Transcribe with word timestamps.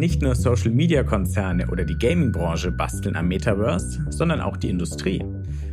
Nicht 0.00 0.22
nur 0.22 0.34
Social-Media-Konzerne 0.34 1.66
oder 1.70 1.84
die 1.84 1.98
Gaming-Branche 1.98 2.72
basteln 2.72 3.16
am 3.16 3.28
Metaverse, 3.28 4.06
sondern 4.08 4.40
auch 4.40 4.56
die 4.56 4.70
Industrie. 4.70 5.22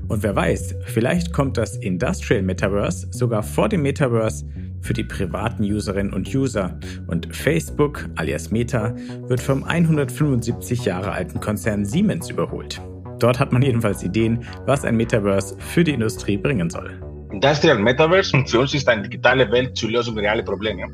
Und 0.10 0.22
wer 0.22 0.36
weiß, 0.36 0.76
vielleicht 0.84 1.32
kommt 1.32 1.58
das 1.58 1.78
Industrial 1.78 2.44
Metaverse 2.44 3.08
sogar 3.12 3.42
vor 3.42 3.70
dem 3.70 3.84
Metaverse 3.84 4.46
für 4.82 4.92
die 4.92 5.06
privaten 5.06 5.64
Userinnen 5.64 6.12
und 6.12 6.28
User. 6.36 6.78
Und 7.08 7.34
Facebook, 7.34 8.10
alias 8.18 8.52
Meta, 8.52 8.94
wird 9.30 9.40
vom 9.40 9.64
175 9.64 10.84
Jahre 10.84 11.14
alten 11.14 11.40
Konzern 11.40 11.86
Siemens 11.86 12.30
überholt. 12.30 12.82
Dort 13.20 13.40
hat 13.40 13.54
man 13.54 13.62
jedenfalls 13.62 14.04
Ideen, 14.04 14.44
was 14.66 14.84
ein 14.84 14.98
Metaverse 14.98 15.56
für 15.60 15.86
die 15.86 15.94
Industrie 15.94 16.36
bringen 16.36 16.70
soll. 16.70 17.00
Industrial 17.38 17.78
Metaverse 17.78 18.36
und 18.36 18.50
für 18.50 18.62
uns 18.62 18.74
ist 18.74 18.90
eine 18.90 19.04
digitale 19.04 19.52
Welt 19.52 19.78
zur 19.78 19.92
Lösung 19.92 20.18
realer 20.18 20.42
Probleme. 20.42 20.88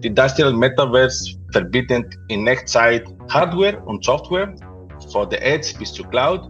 Die 0.00 0.06
Industrial 0.06 0.52
Metaverse 0.52 1.34
verbindet 1.50 2.14
in 2.28 2.46
Echtzeit 2.46 3.04
Hardware 3.28 3.76
und 3.86 4.04
Software, 4.04 4.54
von 5.12 5.28
der 5.30 5.44
Edge 5.44 5.74
bis 5.80 5.92
zur 5.92 6.08
Cloud. 6.10 6.48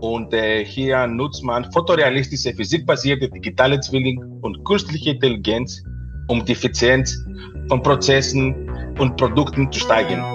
Und 0.00 0.34
äh, 0.34 0.64
hier 0.64 1.06
nutzt 1.06 1.44
man 1.44 1.70
fotorealistische, 1.70 2.52
physikbasierte 2.54 3.28
digitale 3.28 3.78
Zwilling 3.78 4.20
und 4.42 4.64
künstliche 4.64 5.10
Intelligenz, 5.10 5.80
um 6.26 6.44
die 6.44 6.50
Effizienz 6.50 7.16
von 7.68 7.80
Prozessen 7.80 8.68
und 8.98 9.16
Produkten 9.16 9.70
zu 9.70 9.78
steigern. 9.78 10.34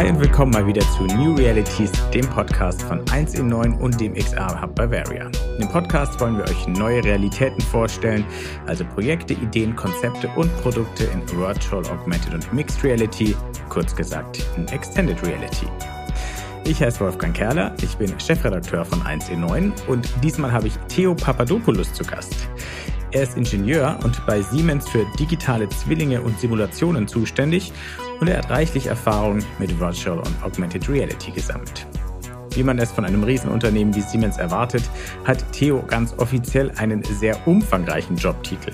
Hi 0.00 0.08
und 0.08 0.18
willkommen 0.18 0.50
mal 0.52 0.66
wieder 0.66 0.80
zu 0.96 1.02
New 1.02 1.34
Realities, 1.34 1.92
dem 2.14 2.26
Podcast 2.26 2.80
von 2.84 3.06
1 3.10 3.34
in 3.34 3.48
9 3.48 3.74
und 3.74 4.00
dem 4.00 4.14
XR 4.14 4.62
Hub 4.62 4.74
Bavaria. 4.74 5.28
Dem 5.60 5.68
Podcast 5.68 6.18
wollen 6.18 6.38
wir 6.38 6.44
euch 6.44 6.66
neue 6.68 7.04
Realitäten 7.04 7.60
vorstellen, 7.60 8.24
also 8.66 8.82
Projekte, 8.82 9.34
Ideen, 9.34 9.76
Konzepte 9.76 10.30
und 10.36 10.50
Produkte 10.62 11.04
in 11.04 11.20
Virtual, 11.30 11.86
Augmented 11.88 12.32
und 12.32 12.50
Mixed 12.50 12.82
Reality, 12.82 13.36
kurz 13.68 13.94
gesagt 13.94 14.42
in 14.56 14.66
Extended 14.68 15.22
Reality. 15.22 15.66
Ich 16.64 16.82
heiße 16.82 17.00
Wolfgang 17.00 17.36
Kerler, 17.36 17.74
ich 17.82 17.94
bin 17.98 18.18
Chefredakteur 18.18 18.86
von 18.86 19.02
1 19.02 19.28
in 19.28 19.40
9 19.40 19.70
und 19.86 20.08
diesmal 20.24 20.50
habe 20.50 20.68
ich 20.68 20.78
Theo 20.88 21.14
Papadopoulos 21.14 21.92
zu 21.92 22.04
Gast. 22.04 22.48
Er 23.12 23.24
ist 23.24 23.36
Ingenieur 23.36 23.98
und 24.04 24.24
bei 24.24 24.40
Siemens 24.40 24.88
für 24.88 25.04
digitale 25.18 25.68
Zwillinge 25.68 26.22
und 26.22 26.38
Simulationen 26.38 27.08
zuständig 27.08 27.72
und 28.20 28.28
er 28.28 28.38
hat 28.38 28.50
reichlich 28.50 28.86
Erfahrung 28.86 29.40
mit 29.58 29.80
Virtual 29.80 30.18
und 30.18 30.42
Augmented 30.44 30.88
Reality 30.88 31.32
gesammelt. 31.32 31.86
Wie 32.54 32.62
man 32.62 32.78
es 32.78 32.92
von 32.92 33.04
einem 33.04 33.24
Riesenunternehmen 33.24 33.94
wie 33.96 34.00
Siemens 34.00 34.38
erwartet, 34.38 34.84
hat 35.24 35.44
Theo 35.52 35.82
ganz 35.88 36.14
offiziell 36.18 36.70
einen 36.76 37.02
sehr 37.02 37.36
umfangreichen 37.48 38.16
Jobtitel. 38.16 38.72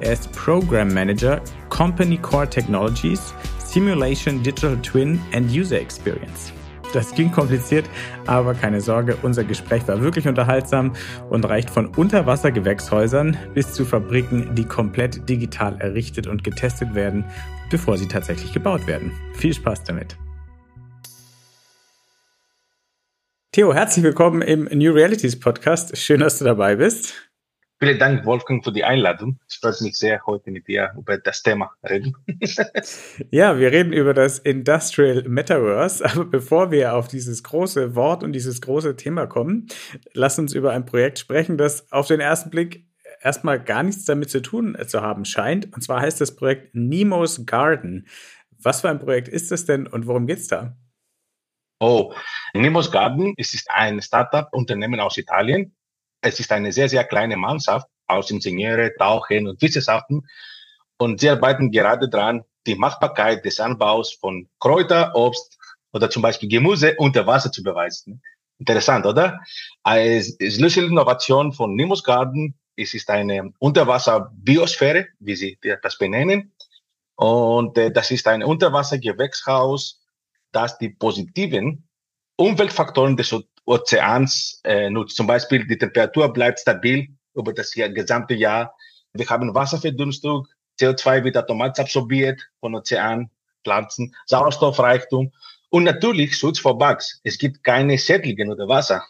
Er 0.00 0.14
ist 0.14 0.32
Program 0.32 0.92
Manager 0.92 1.42
Company 1.68 2.16
Core 2.16 2.48
Technologies, 2.48 3.34
Simulation 3.58 4.42
Digital 4.42 4.78
Twin 4.80 5.20
and 5.34 5.50
User 5.50 5.78
Experience. 5.78 6.52
Das 6.94 7.12
ging 7.12 7.32
kompliziert, 7.32 7.90
aber 8.24 8.54
keine 8.54 8.80
Sorge, 8.80 9.16
unser 9.22 9.42
Gespräch 9.42 9.86
war 9.88 10.00
wirklich 10.00 10.28
unterhaltsam 10.28 10.92
und 11.28 11.44
reicht 11.44 11.68
von 11.68 11.88
Unterwassergewächshäusern 11.88 13.36
bis 13.52 13.72
zu 13.72 13.84
Fabriken, 13.84 14.54
die 14.54 14.64
komplett 14.64 15.28
digital 15.28 15.76
errichtet 15.80 16.28
und 16.28 16.44
getestet 16.44 16.94
werden, 16.94 17.24
bevor 17.68 17.98
sie 17.98 18.06
tatsächlich 18.06 18.52
gebaut 18.52 18.86
werden. 18.86 19.10
Viel 19.34 19.52
Spaß 19.52 19.82
damit. 19.82 20.16
Theo, 23.50 23.74
herzlich 23.74 24.04
willkommen 24.04 24.42
im 24.42 24.64
New 24.64 24.92
Realities 24.92 25.38
Podcast. 25.38 25.96
Schön, 25.96 26.20
dass 26.20 26.38
du 26.38 26.44
dabei 26.44 26.76
bist. 26.76 27.23
Vielen 27.84 27.98
Dank, 27.98 28.24
Wolfgang, 28.24 28.64
für 28.64 28.72
die 28.72 28.82
Einladung. 28.82 29.38
Es 29.46 29.56
freut 29.56 29.78
mich 29.82 29.98
sehr, 29.98 30.24
heute 30.24 30.50
mit 30.50 30.68
dir 30.68 30.94
über 30.96 31.18
das 31.18 31.42
Thema 31.42 31.70
reden. 31.86 32.16
ja, 33.30 33.58
wir 33.58 33.72
reden 33.72 33.92
über 33.92 34.14
das 34.14 34.38
Industrial 34.38 35.22
Metaverse. 35.28 36.02
Aber 36.02 36.24
bevor 36.24 36.70
wir 36.70 36.94
auf 36.94 37.08
dieses 37.08 37.42
große 37.42 37.94
Wort 37.94 38.22
und 38.22 38.32
dieses 38.32 38.62
große 38.62 38.96
Thema 38.96 39.26
kommen, 39.26 39.66
lass 40.14 40.38
uns 40.38 40.54
über 40.54 40.72
ein 40.72 40.86
Projekt 40.86 41.18
sprechen, 41.18 41.58
das 41.58 41.92
auf 41.92 42.06
den 42.06 42.20
ersten 42.20 42.48
Blick 42.48 42.86
erstmal 43.20 43.62
gar 43.62 43.82
nichts 43.82 44.06
damit 44.06 44.30
zu 44.30 44.40
tun 44.40 44.78
zu 44.86 45.02
haben 45.02 45.26
scheint. 45.26 45.70
Und 45.74 45.82
zwar 45.82 46.00
heißt 46.00 46.22
das 46.22 46.34
Projekt 46.34 46.74
Nemo's 46.74 47.44
Garden. 47.44 48.08
Was 48.62 48.80
für 48.80 48.88
ein 48.88 48.98
Projekt 48.98 49.28
ist 49.28 49.50
das 49.50 49.66
denn 49.66 49.86
und 49.86 50.06
worum 50.06 50.26
geht's 50.26 50.48
da? 50.48 50.74
Oh, 51.80 52.14
Nemo's 52.54 52.90
Garden 52.90 53.34
ist 53.36 53.68
ein 53.68 54.00
Startup-Unternehmen 54.00 55.00
aus 55.00 55.18
Italien 55.18 55.76
es 56.24 56.40
ist 56.40 56.50
eine 56.52 56.72
sehr, 56.72 56.88
sehr 56.88 57.04
kleine 57.04 57.36
Mannschaft 57.36 57.88
aus 58.06 58.30
Ingenieure, 58.30 58.94
Tauchen 58.96 59.46
und 59.46 59.60
Wissenschaften. 59.60 60.26
Und 60.98 61.20
sie 61.20 61.28
arbeiten 61.28 61.70
gerade 61.70 62.08
daran, 62.08 62.44
die 62.66 62.74
Machbarkeit 62.74 63.44
des 63.44 63.60
Anbaus 63.60 64.14
von 64.14 64.48
Kräuter, 64.58 65.14
Obst 65.14 65.58
oder 65.92 66.08
zum 66.08 66.22
Beispiel 66.22 66.48
Gemüse 66.48 66.94
unter 66.98 67.26
Wasser 67.26 67.52
zu 67.52 67.62
beweisen. 67.62 68.22
Interessant, 68.58 69.04
oder? 69.04 69.40
Als 69.82 70.36
Schlüsselinnovation 70.40 71.52
von 71.52 71.74
Nimbus 71.74 72.02
Garden 72.02 72.54
es 72.76 72.94
ist 72.94 73.08
eine 73.10 73.52
Unterwasser-Biosphäre, 73.58 75.06
wie 75.20 75.36
sie 75.36 75.58
das 75.82 75.98
benennen. 75.98 76.52
Und 77.16 77.78
äh, 77.78 77.92
das 77.92 78.10
ist 78.10 78.26
ein 78.26 78.42
Unterwassergewächshaus, 78.42 80.02
das 80.50 80.78
die 80.78 80.90
positiven 80.90 81.88
Umweltfaktoren 82.36 83.16
des 83.16 83.32
Ozeans 83.66 84.60
äh, 84.64 84.90
nutzt. 84.90 85.16
Zum 85.16 85.26
Beispiel 85.26 85.66
die 85.66 85.78
Temperatur 85.78 86.32
bleibt 86.32 86.60
stabil 86.60 87.08
über 87.34 87.52
das 87.52 87.72
gesamte 87.72 88.34
Jahr. 88.34 88.74
Wir 89.12 89.28
haben 89.28 89.54
Wasserverdunstung, 89.54 90.46
CO2 90.80 91.24
wird 91.24 91.36
automatisch 91.36 91.84
absorbiert 91.84 92.40
von 92.60 92.74
Ozean, 92.74 93.30
Pflanzen, 93.64 94.14
Sauerstoffreichtum 94.26 95.32
und 95.70 95.84
natürlich 95.84 96.36
Schutz 96.36 96.58
vor 96.58 96.78
Bugs. 96.78 97.20
Es 97.24 97.38
gibt 97.38 97.64
keine 97.64 97.98
Schädlinge 97.98 98.50
unter 98.50 98.68
Wasser. 98.68 99.04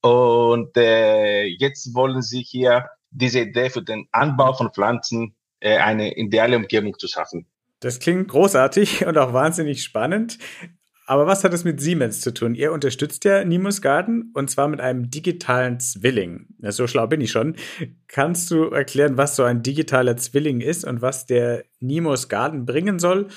Und 0.00 0.76
äh, 0.76 1.44
jetzt 1.44 1.94
wollen 1.94 2.22
sie 2.22 2.42
hier 2.42 2.88
diese 3.10 3.40
Idee 3.40 3.70
für 3.70 3.82
den 3.82 4.08
Anbau 4.12 4.52
von 4.52 4.72
Pflanzen 4.72 5.34
äh, 5.60 5.78
eine 5.78 6.16
ideale 6.16 6.56
Umgebung 6.56 6.98
zu 6.98 7.08
schaffen. 7.08 7.46
Das 7.80 8.00
klingt 8.00 8.28
großartig 8.28 9.06
und 9.06 9.16
auch 9.18 9.32
wahnsinnig 9.32 9.82
spannend. 9.82 10.38
Aber 11.06 11.26
was 11.26 11.44
hat 11.44 11.52
es 11.52 11.64
mit 11.64 11.80
Siemens 11.80 12.20
zu 12.20 12.32
tun? 12.32 12.54
Ihr 12.54 12.72
unterstützt 12.72 13.24
ja 13.24 13.44
Nimus 13.44 13.82
Garden 13.82 14.30
und 14.34 14.50
zwar 14.50 14.68
mit 14.68 14.80
einem 14.80 15.10
digitalen 15.10 15.78
Zwilling. 15.78 16.46
Ja, 16.62 16.72
so 16.72 16.86
schlau 16.86 17.06
bin 17.06 17.20
ich 17.20 17.30
schon. 17.30 17.56
Kannst 18.08 18.50
du 18.50 18.70
erklären, 18.70 19.18
was 19.18 19.36
so 19.36 19.42
ein 19.42 19.62
digitaler 19.62 20.16
Zwilling 20.16 20.60
ist 20.60 20.84
und 20.84 21.02
was 21.02 21.26
der 21.26 21.64
Nimus 21.80 22.28
Garden 22.30 22.64
bringen 22.64 22.98
soll? 22.98 23.28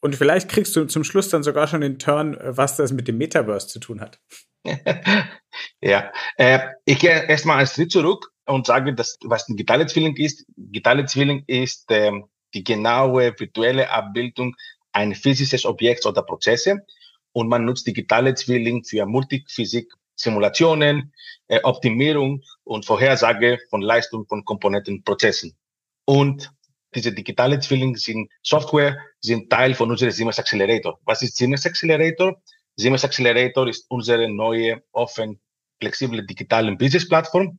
Und 0.00 0.14
vielleicht 0.14 0.48
kriegst 0.48 0.76
du 0.76 0.84
zum 0.84 1.02
Schluss 1.02 1.28
dann 1.28 1.42
sogar 1.42 1.66
schon 1.66 1.80
den 1.80 1.98
Turn, 1.98 2.36
was 2.40 2.76
das 2.76 2.92
mit 2.92 3.08
dem 3.08 3.18
Metaverse 3.18 3.66
zu 3.66 3.80
tun 3.80 4.00
hat. 4.00 4.20
ja, 5.80 6.12
äh, 6.36 6.60
ich 6.84 7.00
gehe 7.00 7.26
erstmal 7.26 7.58
einen 7.58 7.66
Schritt 7.66 7.90
zurück 7.90 8.30
und 8.46 8.66
sage, 8.66 8.94
dass, 8.94 9.18
was 9.24 9.48
ein 9.48 9.56
digitaler 9.56 9.88
Zwilling 9.88 10.14
ist. 10.16 10.46
Digitale 10.56 11.04
Zwilling 11.06 11.42
ist 11.48 11.90
äh, 11.90 12.12
die 12.54 12.62
genaue 12.62 13.34
virtuelle 13.36 13.90
Abbildung 13.90 14.54
eines 14.92 15.18
physischen 15.18 15.68
Objekts 15.68 16.06
oder 16.06 16.22
Prozesse 16.22 16.86
und 17.32 17.48
man 17.48 17.64
nutzt 17.64 17.86
digitale 17.86 18.34
Zwilling 18.34 18.84
für 18.84 19.06
Multiphysik, 19.06 19.92
Simulationen, 20.14 21.12
äh, 21.46 21.60
Optimierung 21.62 22.42
und 22.64 22.84
Vorhersage 22.84 23.58
von 23.70 23.82
Leistung 23.82 24.26
von 24.26 24.44
Komponenten 24.44 25.02
Prozessen. 25.04 25.56
Und 26.04 26.50
diese 26.94 27.12
digitale 27.12 27.60
Zwilling 27.60 27.96
sind 27.96 28.30
Software, 28.42 28.98
sind 29.20 29.50
Teil 29.50 29.74
von 29.74 29.90
unserem 29.90 30.10
Siemens 30.10 30.38
Accelerator. 30.38 30.98
Was 31.04 31.22
ist 31.22 31.36
Siemens 31.36 31.66
Accelerator? 31.66 32.40
Siemens 32.76 33.04
Accelerator 33.04 33.68
ist 33.68 33.86
unsere 33.90 34.28
neue, 34.28 34.82
offen, 34.92 35.40
flexible 35.80 36.24
digitale 36.26 36.74
Business-Plattform. 36.76 37.58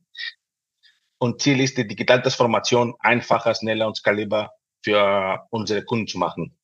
Und 1.18 1.42
Ziel 1.42 1.60
ist, 1.60 1.76
die 1.78 1.86
digitale 1.86 2.22
Transformation 2.22 2.94
einfacher, 2.98 3.54
schneller 3.54 3.86
und 3.86 3.96
skalierbar 3.96 4.52
für 4.82 5.46
unsere 5.50 5.84
Kunden 5.84 6.06
zu 6.06 6.18
machen. 6.18 6.56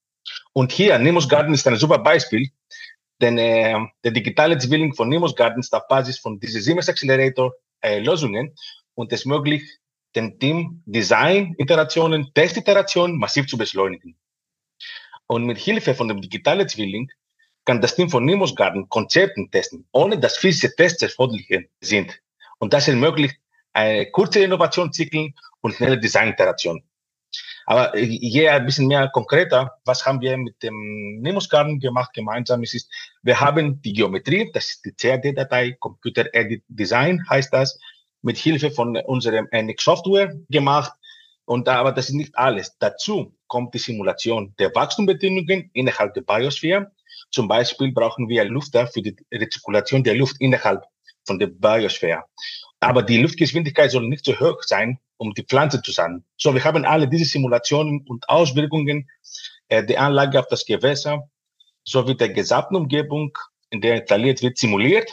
Und 0.52 0.72
hier, 0.72 0.98
Nemos 0.98 1.28
Garden 1.28 1.54
ist 1.54 1.66
ein 1.68 1.76
super 1.76 1.98
Beispiel, 1.98 2.50
denn 3.20 3.38
äh, 3.38 3.78
der 4.04 4.12
digitale 4.12 4.58
Zwilling 4.58 4.94
von 4.94 5.08
Nemos 5.08 5.34
Garden 5.34 5.64
Basis 5.88 6.18
von 6.18 6.38
diesem 6.38 6.60
Siemens 6.60 6.88
Accelerator 6.88 7.54
äh, 7.80 7.98
Lösungen 7.98 8.54
und 8.94 9.12
es 9.12 9.24
möglich, 9.24 9.62
den 10.14 10.38
Team 10.38 10.82
Design 10.86 11.54
Iterationen, 11.58 12.30
Testiterationen 12.34 13.18
massiv 13.18 13.46
zu 13.46 13.58
beschleunigen. 13.58 14.16
Und 15.26 15.44
mit 15.44 15.58
Hilfe 15.58 15.94
von 15.94 16.08
dem 16.08 16.20
digitalen 16.20 16.68
Zwilling 16.68 17.10
kann 17.64 17.80
das 17.80 17.96
Team 17.96 18.08
von 18.08 18.24
Nemos 18.24 18.54
Garden 18.54 18.88
Konzepten 18.88 19.50
testen, 19.50 19.86
ohne 19.92 20.18
dass 20.18 20.38
physische 20.38 20.74
Tests 20.74 21.02
erforderlich 21.02 21.68
sind. 21.80 22.18
Und 22.58 22.72
das 22.72 22.88
ermöglicht 22.88 23.36
eine 23.72 24.10
kurze 24.10 24.40
Innovationszyklen 24.42 25.34
und 25.60 25.74
schnelle 25.74 25.98
Design-Iterationen. 25.98 26.82
Aber 27.66 27.96
je 27.98 28.48
ein 28.48 28.64
bisschen 28.64 28.86
mehr 28.86 29.08
konkreter, 29.08 29.72
was 29.84 30.06
haben 30.06 30.20
wir 30.20 30.36
mit 30.36 30.62
dem 30.62 31.20
Nemus 31.20 31.48
Garden 31.48 31.80
gemacht 31.80 32.12
gemeinsam? 32.14 32.62
Es 32.62 32.74
ist, 32.74 32.90
wir 33.22 33.40
haben 33.40 33.82
die 33.82 33.92
Geometrie, 33.92 34.50
das 34.52 34.66
ist 34.66 34.84
die 34.84 34.92
CAD-Datei, 34.92 35.72
Computer 35.80 36.26
Edit 36.32 36.62
Design 36.68 37.24
heißt 37.28 37.52
das. 37.52 37.78
mit 38.26 38.38
Hilfe 38.38 38.72
von 38.72 38.96
unserem 38.96 39.48
NX 39.52 39.84
Software 39.84 40.34
gemacht. 40.50 40.92
Und 41.44 41.68
aber 41.68 41.92
das 41.92 42.08
ist 42.08 42.14
nicht 42.14 42.36
alles. 42.36 42.76
Dazu 42.78 43.32
kommt 43.46 43.72
die 43.72 43.78
Simulation 43.78 44.52
der 44.58 44.74
Wachstumbedingungen 44.74 45.70
innerhalb 45.72 46.12
der 46.14 46.22
Biosphäre. 46.22 46.90
Zum 47.30 47.46
Beispiel 47.46 47.92
brauchen 47.92 48.28
wir 48.28 48.44
Lüfter 48.44 48.88
für 48.88 49.00
die 49.00 49.16
Rezirkulation 49.32 50.02
der 50.02 50.16
Luft 50.16 50.36
innerhalb 50.40 50.82
von 51.24 51.38
der 51.38 51.46
Biosphäre. 51.46 52.24
Aber 52.80 53.02
die 53.02 53.22
Luftgeschwindigkeit 53.22 53.92
soll 53.92 54.08
nicht 54.08 54.24
so 54.24 54.38
hoch 54.38 54.62
sein, 54.62 54.98
um 55.18 55.34
die 55.34 55.44
Pflanze 55.44 55.82
zu 55.82 55.92
sein. 55.92 56.24
So, 56.36 56.54
wir 56.54 56.64
haben 56.64 56.84
alle 56.84 57.08
diese 57.08 57.24
Simulationen 57.24 58.04
und 58.06 58.28
Auswirkungen 58.28 59.08
äh, 59.68 59.84
der 59.84 60.00
Anlage 60.00 60.38
auf 60.38 60.48
das 60.48 60.64
Gewässer 60.64 61.28
sowie 61.84 62.16
der 62.16 62.30
gesamten 62.30 62.76
Umgebung, 62.76 63.36
in 63.70 63.80
der 63.80 63.96
installiert 63.96 64.42
wird, 64.42 64.58
simuliert. 64.58 65.10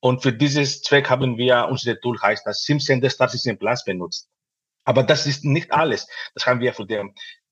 Und 0.00 0.22
für 0.22 0.32
dieses 0.32 0.82
Zweck 0.82 1.10
haben 1.10 1.36
wir 1.36 1.66
unser 1.68 1.98
Tool 2.00 2.20
heißt 2.20 2.46
das 2.46 2.62
SimCenter 2.62 3.10
Star 3.10 3.28
System 3.28 3.58
Plus 3.58 3.84
benutzt. 3.84 4.28
Aber 4.84 5.02
das 5.02 5.26
ist 5.26 5.44
nicht 5.44 5.72
alles. 5.72 6.06
Das 6.34 6.46
haben 6.46 6.60
wir 6.60 6.72
für 6.72 6.86
die 6.86 7.02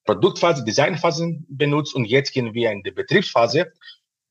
Produktphase, 0.05 0.65
Designphase 0.65 1.39
benutzt 1.49 1.95
und 1.95 2.05
jetzt 2.05 2.33
gehen 2.33 2.55
wir 2.55 2.71
in 2.71 2.83
die 2.83 2.93
Betriebsphase. 2.93 3.73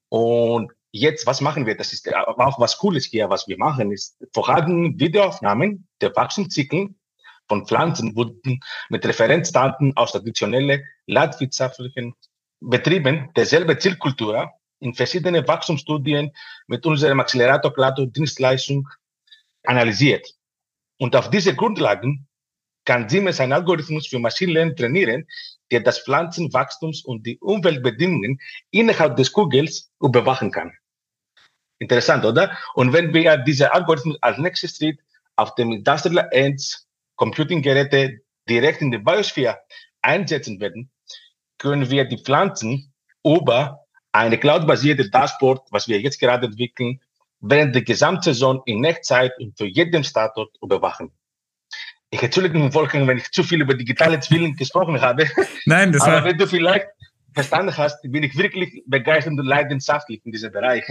Und 0.10 0.72
jetzt, 0.92 1.28
was 1.28 1.42
machen 1.42 1.66
wir? 1.66 1.76
Das 1.76 1.92
ist 1.92 2.12
auch 2.16 2.60
was 2.60 2.78
Cooles 2.78 3.06
hier, 3.06 3.30
was 3.30 3.48
wir 3.48 3.58
machen, 3.58 3.92
ist 3.92 4.18
vorhandene 4.34 4.98
Videoaufnahmen 4.98 5.88
der 6.00 6.16
Wachstumszyklen 6.16 6.98
von 7.48 7.66
Pflanzen 7.68 8.16
wurden 8.16 8.60
mit 8.90 9.06
Referenzdaten 9.06 9.96
aus 9.96 10.12
traditionellen 10.12 10.84
landwirtschaftlichen 11.08 12.16
Betrieben 12.62 13.30
derselbe 13.36 13.78
Zielkultur 13.78 14.52
in 14.80 14.94
verschiedene 14.94 15.48
Wachstumsstudien 15.48 16.32
mit 16.68 16.86
unserem 16.86 17.20
Accelerator 17.20 17.74
Klato 17.74 18.06
Dienstleistung 18.06 18.88
analysiert. 19.64 20.28
Und 20.98 21.16
auf 21.16 21.30
diese 21.30 21.56
Grundlagen 21.56 22.28
kann 22.86 23.10
Siemens 23.10 23.40
einen 23.40 23.54
Algorithmus 23.54 24.08
für 24.08 24.20
Machine 24.20 24.54
Learning 24.54 24.76
trainieren, 24.76 25.28
der 25.72 25.82
das 25.82 26.00
Pflanzenwachstums 26.00 27.04
und 27.04 27.26
die 27.26 27.40
Umweltbedingungen 27.40 28.40
innerhalb 28.72 29.18
des 29.18 29.32
Kugels 29.32 29.92
überwachen 30.00 30.52
kann. 30.52 30.72
Interessant, 31.80 32.24
oder? 32.24 32.58
Und 32.76 32.94
wenn 32.94 33.14
wir 33.14 33.38
diese 33.38 33.74
Algorithmus 33.74 34.18
als 34.22 34.38
nächstes 34.38 34.78
Schritt 34.78 35.00
auf 35.36 35.56
dem 35.56 35.72
Industrial 35.72 36.28
Ends 36.32 36.85
Computing-Geräte 37.16 38.20
direkt 38.48 38.82
in 38.82 38.92
die 38.92 38.98
Biosphäre 38.98 39.60
einsetzen 40.02 40.60
werden, 40.60 40.92
können 41.58 41.90
wir 41.90 42.06
die 42.06 42.18
Pflanzen 42.18 42.94
über 43.24 43.86
eine 44.12 44.38
cloud-basierte 44.38 45.10
Dashboard, 45.10 45.68
was 45.72 45.88
wir 45.88 46.00
jetzt 46.00 46.20
gerade 46.20 46.48
entwickeln, 46.48 47.02
während 47.40 47.76
der 47.76 47.82
Gesamtsaison 47.82 48.62
in 48.66 48.84
Echtzeit 48.84 49.38
und 49.40 49.58
für 49.58 49.66
jeden 49.66 50.04
Standort 50.04 50.56
überwachen. 50.62 51.12
Ich 52.10 52.24
entschuldige 52.24 52.58
mich, 52.58 52.74
Wolfgang, 52.74 53.08
wenn 53.08 53.18
ich 53.18 53.30
zu 53.32 53.44
viel 53.44 53.62
über 53.62 53.74
digitale 53.74 54.20
Zwillinge 54.20 54.56
gesprochen 54.56 55.02
habe. 55.02 55.28
Nein, 55.66 55.92
das 55.92 56.04
Aber 56.04 56.14
war... 56.14 56.24
wenn 56.26 56.38
du 56.38 56.48
vielleicht 56.48 56.88
verstanden 57.36 57.78
hast, 57.78 58.02
bin 58.02 58.24
ich 58.24 58.38
wirklich 58.38 58.84
begeistert 58.88 59.34
und 59.34 59.46
leidenschaftlich 59.46 60.22
in 60.26 60.32
diesem 60.32 60.52
Bereich. 60.52 60.86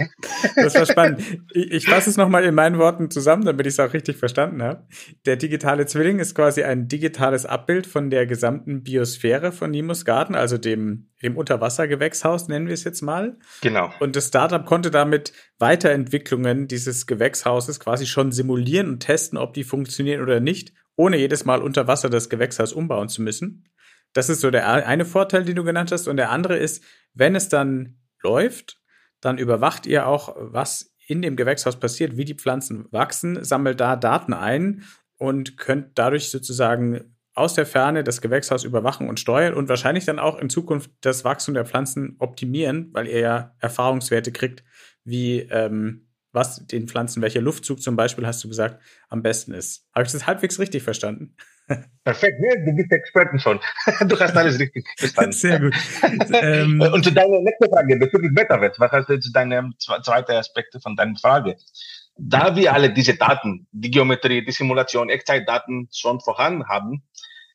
Das 0.55 0.75
war 0.75 0.85
spannend. 0.85 1.21
Ich, 1.53 1.71
ich 1.71 1.85
fasse 1.87 2.09
es 2.09 2.17
nochmal 2.17 2.43
in 2.43 2.53
meinen 2.53 2.77
Worten 2.77 3.09
zusammen, 3.09 3.45
damit 3.45 3.65
ich 3.65 3.73
es 3.73 3.79
auch 3.79 3.93
richtig 3.93 4.17
verstanden 4.17 4.61
habe. 4.61 4.85
Der 5.25 5.37
digitale 5.37 5.85
Zwilling 5.85 6.19
ist 6.19 6.35
quasi 6.35 6.63
ein 6.63 6.87
digitales 6.87 7.45
Abbild 7.45 7.87
von 7.87 8.09
der 8.09 8.25
gesamten 8.25 8.83
Biosphäre 8.83 9.51
von 9.51 9.71
Nimus 9.71 10.05
Garten, 10.05 10.35
also 10.35 10.57
dem, 10.57 11.09
dem 11.23 11.37
Unterwassergewächshaus, 11.37 12.47
nennen 12.47 12.67
wir 12.67 12.73
es 12.73 12.83
jetzt 12.83 13.01
mal. 13.01 13.37
Genau. 13.61 13.91
Und 13.99 14.15
das 14.15 14.27
Startup 14.27 14.65
konnte 14.65 14.91
damit 14.91 15.33
Weiterentwicklungen 15.59 16.67
dieses 16.67 17.07
Gewächshauses 17.07 17.79
quasi 17.79 18.05
schon 18.05 18.31
simulieren 18.31 18.89
und 18.89 18.99
testen, 18.99 19.37
ob 19.37 19.53
die 19.53 19.63
funktionieren 19.63 20.21
oder 20.21 20.39
nicht, 20.39 20.73
ohne 20.95 21.17
jedes 21.17 21.45
Mal 21.45 21.61
unter 21.61 21.87
Wasser 21.87 22.09
das 22.09 22.29
Gewächshaus 22.29 22.73
umbauen 22.73 23.09
zu 23.09 23.21
müssen. 23.21 23.65
Das 24.15 24.29
ist 24.29 24.39
so 24.39 24.49
der 24.49 24.65
eine 24.65 25.03
Vorteil, 25.03 25.43
den 25.43 25.57
du 25.57 25.65
genannt 25.65 25.91
hast. 25.91 26.07
Und 26.07 26.15
der 26.15 26.31
andere 26.31 26.55
ist, 26.57 26.81
wenn 27.13 27.35
es 27.35 27.49
dann 27.49 27.97
läuft, 28.23 28.79
dann 29.19 29.37
überwacht 29.37 29.85
ihr 29.85 30.07
auch, 30.07 30.35
was 30.39 30.95
in 31.05 31.21
dem 31.21 31.35
Gewächshaus 31.35 31.79
passiert, 31.79 32.15
wie 32.15 32.23
die 32.23 32.33
Pflanzen 32.33 32.87
wachsen, 32.91 33.43
sammelt 33.43 33.79
da 33.79 33.97
Daten 33.97 34.33
ein 34.33 34.83
und 35.17 35.57
könnt 35.57 35.99
dadurch 35.99 36.29
sozusagen 36.31 37.13
aus 37.33 37.55
der 37.55 37.65
Ferne 37.65 38.05
das 38.05 38.21
Gewächshaus 38.21 38.63
überwachen 38.63 39.09
und 39.09 39.19
steuern 39.19 39.53
und 39.53 39.67
wahrscheinlich 39.67 40.05
dann 40.05 40.19
auch 40.19 40.39
in 40.39 40.49
Zukunft 40.49 40.91
das 41.01 41.25
Wachstum 41.25 41.53
der 41.53 41.65
Pflanzen 41.65 42.15
optimieren, 42.19 42.91
weil 42.93 43.07
ihr 43.07 43.19
ja 43.19 43.55
Erfahrungswerte 43.59 44.31
kriegt, 44.31 44.63
wie 45.03 45.41
ähm, 45.41 46.07
was 46.31 46.65
den 46.67 46.87
Pflanzen, 46.87 47.21
welcher 47.21 47.41
Luftzug 47.41 47.81
zum 47.81 47.97
Beispiel, 47.97 48.25
hast 48.25 48.43
du 48.43 48.47
gesagt, 48.47 48.81
am 49.09 49.21
besten 49.21 49.53
ist. 49.53 49.87
Habe 49.93 50.05
ich 50.05 50.11
das 50.13 50.25
halbwegs 50.25 50.57
richtig 50.59 50.83
verstanden? 50.83 51.35
Perfekt, 52.03 52.39
ne? 52.39 52.63
du 52.63 52.75
bist 52.75 52.91
Experten 52.91 53.39
schon. 53.39 53.59
Du 54.07 54.19
hast 54.19 54.35
alles 54.37 54.59
richtig 54.59 54.87
verstanden. 54.97 55.31
Sehr 55.33 55.59
gut. 55.59 55.73
ähm, 56.33 56.79
Und 56.93 57.03
zu 57.03 57.11
deiner 57.11 57.41
letzten 57.41 57.69
Frage 57.69 57.95
bezüglich 57.97 58.31
Metaverse, 58.31 58.79
was 58.79 58.91
hast 58.91 59.09
du 59.09 59.19
zu 59.19 59.31
deinem 59.31 59.73
zweiten 59.79 60.33
Aspekt 60.33 60.77
von 60.81 60.95
deiner 60.95 61.17
Frage? 61.17 61.55
Da 62.17 62.55
wir 62.55 62.73
alle 62.73 62.93
diese 62.93 63.15
Daten, 63.15 63.67
die 63.71 63.89
Geometrie, 63.89 64.45
die 64.45 64.51
Simulation, 64.51 65.09
Echtzeitdaten 65.09 65.89
schon 65.91 66.21
vorhanden 66.21 66.67
haben, 66.69 67.03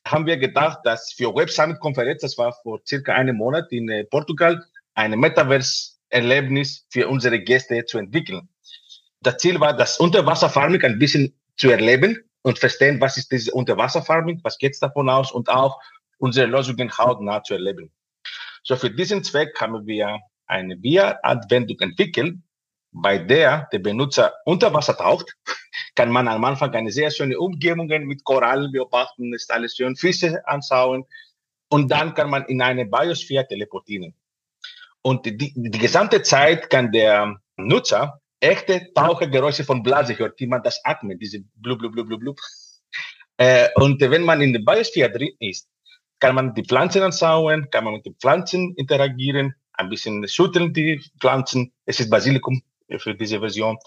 haben 0.05 0.25
wir 0.25 0.37
gedacht, 0.37 0.79
dass 0.83 1.13
für 1.13 1.33
Web 1.33 1.49
Summit 1.49 1.79
Konferenz, 1.79 2.21
das 2.21 2.37
war 2.37 2.53
vor 2.61 2.81
circa 2.85 3.13
einem 3.13 3.37
Monat 3.37 3.71
in 3.71 3.87
äh, 3.89 4.03
Portugal, 4.03 4.61
eine 4.95 5.15
Metaverse-Erlebnis 5.15 6.85
für 6.89 7.07
unsere 7.07 7.39
Gäste 7.39 7.85
zu 7.85 7.97
entwickeln. 7.97 8.49
Das 9.21 9.37
Ziel 9.37 9.59
war, 9.59 9.73
das 9.75 9.99
Unterwasserfarming 9.99 10.81
ein 10.81 10.99
bisschen 10.99 11.33
zu 11.55 11.69
erleben 11.69 12.17
und 12.43 12.59
verstehen, 12.59 12.99
was 12.99 13.17
ist 13.17 13.31
diese 13.31 13.51
Unterwasserfarming, 13.51 14.39
was 14.43 14.57
geht 14.57 14.81
davon 14.81 15.09
aus 15.09 15.31
und 15.31 15.49
auch 15.49 15.79
unsere 16.17 16.47
Lösungen 16.47 16.95
hautnah 16.97 17.43
zu 17.43 17.53
erleben. 17.53 17.91
So 18.63 18.75
für 18.75 18.91
diesen 18.91 19.23
Zweck 19.23 19.59
haben 19.59 19.85
wir 19.85 20.19
eine 20.45 20.77
VR-Anwendung 20.77 21.79
entwickelt, 21.79 22.35
bei 22.91 23.17
der 23.17 23.69
der 23.71 23.79
Benutzer 23.79 24.33
unter 24.45 24.73
Wasser 24.73 24.97
taucht, 24.97 25.35
kann 25.95 26.11
man 26.11 26.27
am 26.27 26.43
Anfang 26.43 26.73
eine 26.73 26.91
sehr 26.91 27.09
schöne 27.09 27.39
Umgebung 27.39 27.87
mit 27.87 28.23
Korallen 28.23 28.71
beobachten, 28.71 29.33
ist 29.33 29.51
alles 29.51 29.75
schön, 29.75 29.95
Fische 29.95 30.45
anschauen 30.47 31.05
und 31.69 31.89
dann 31.89 32.13
kann 32.13 32.29
man 32.29 32.45
in 32.45 32.61
eine 32.61 32.85
Biosphäre 32.85 33.47
teleportieren. 33.47 34.13
Und 35.01 35.25
die, 35.25 35.37
die 35.37 35.79
gesamte 35.79 36.21
Zeit 36.21 36.69
kann 36.69 36.91
der 36.91 37.37
Nutzer 37.57 38.20
echte 38.41 38.91
Tauchergeräusche 38.93 39.63
von 39.63 39.83
Blase 39.83 40.17
hört, 40.17 40.39
die 40.39 40.47
man 40.47 40.61
das 40.63 40.83
atmet, 40.83 41.21
diese 41.21 41.39
blub, 41.55 41.79
blub, 41.79 41.93
blub, 41.93 42.07
blub, 42.07 42.19
blub. 42.19 42.39
Äh, 43.37 43.69
und 43.75 44.01
wenn 44.01 44.23
man 44.23 44.41
in 44.41 44.53
der 44.53 44.59
Biosphäre 44.59 45.11
drin 45.11 45.33
ist, 45.39 45.69
kann 46.19 46.35
man 46.35 46.53
die 46.53 46.63
Pflanzen 46.63 47.01
anschauen, 47.01 47.69
kann 47.71 47.83
man 47.83 47.93
mit 47.93 48.05
den 48.05 48.15
Pflanzen 48.15 48.75
interagieren, 48.75 49.55
ein 49.73 49.89
bisschen 49.89 50.27
schütteln 50.27 50.73
die 50.73 51.01
Pflanzen. 51.19 51.73
Es 51.85 51.99
ist 51.99 52.09
Basilikum 52.09 52.61
für 52.97 53.15
diese 53.15 53.39
Version. 53.39 53.77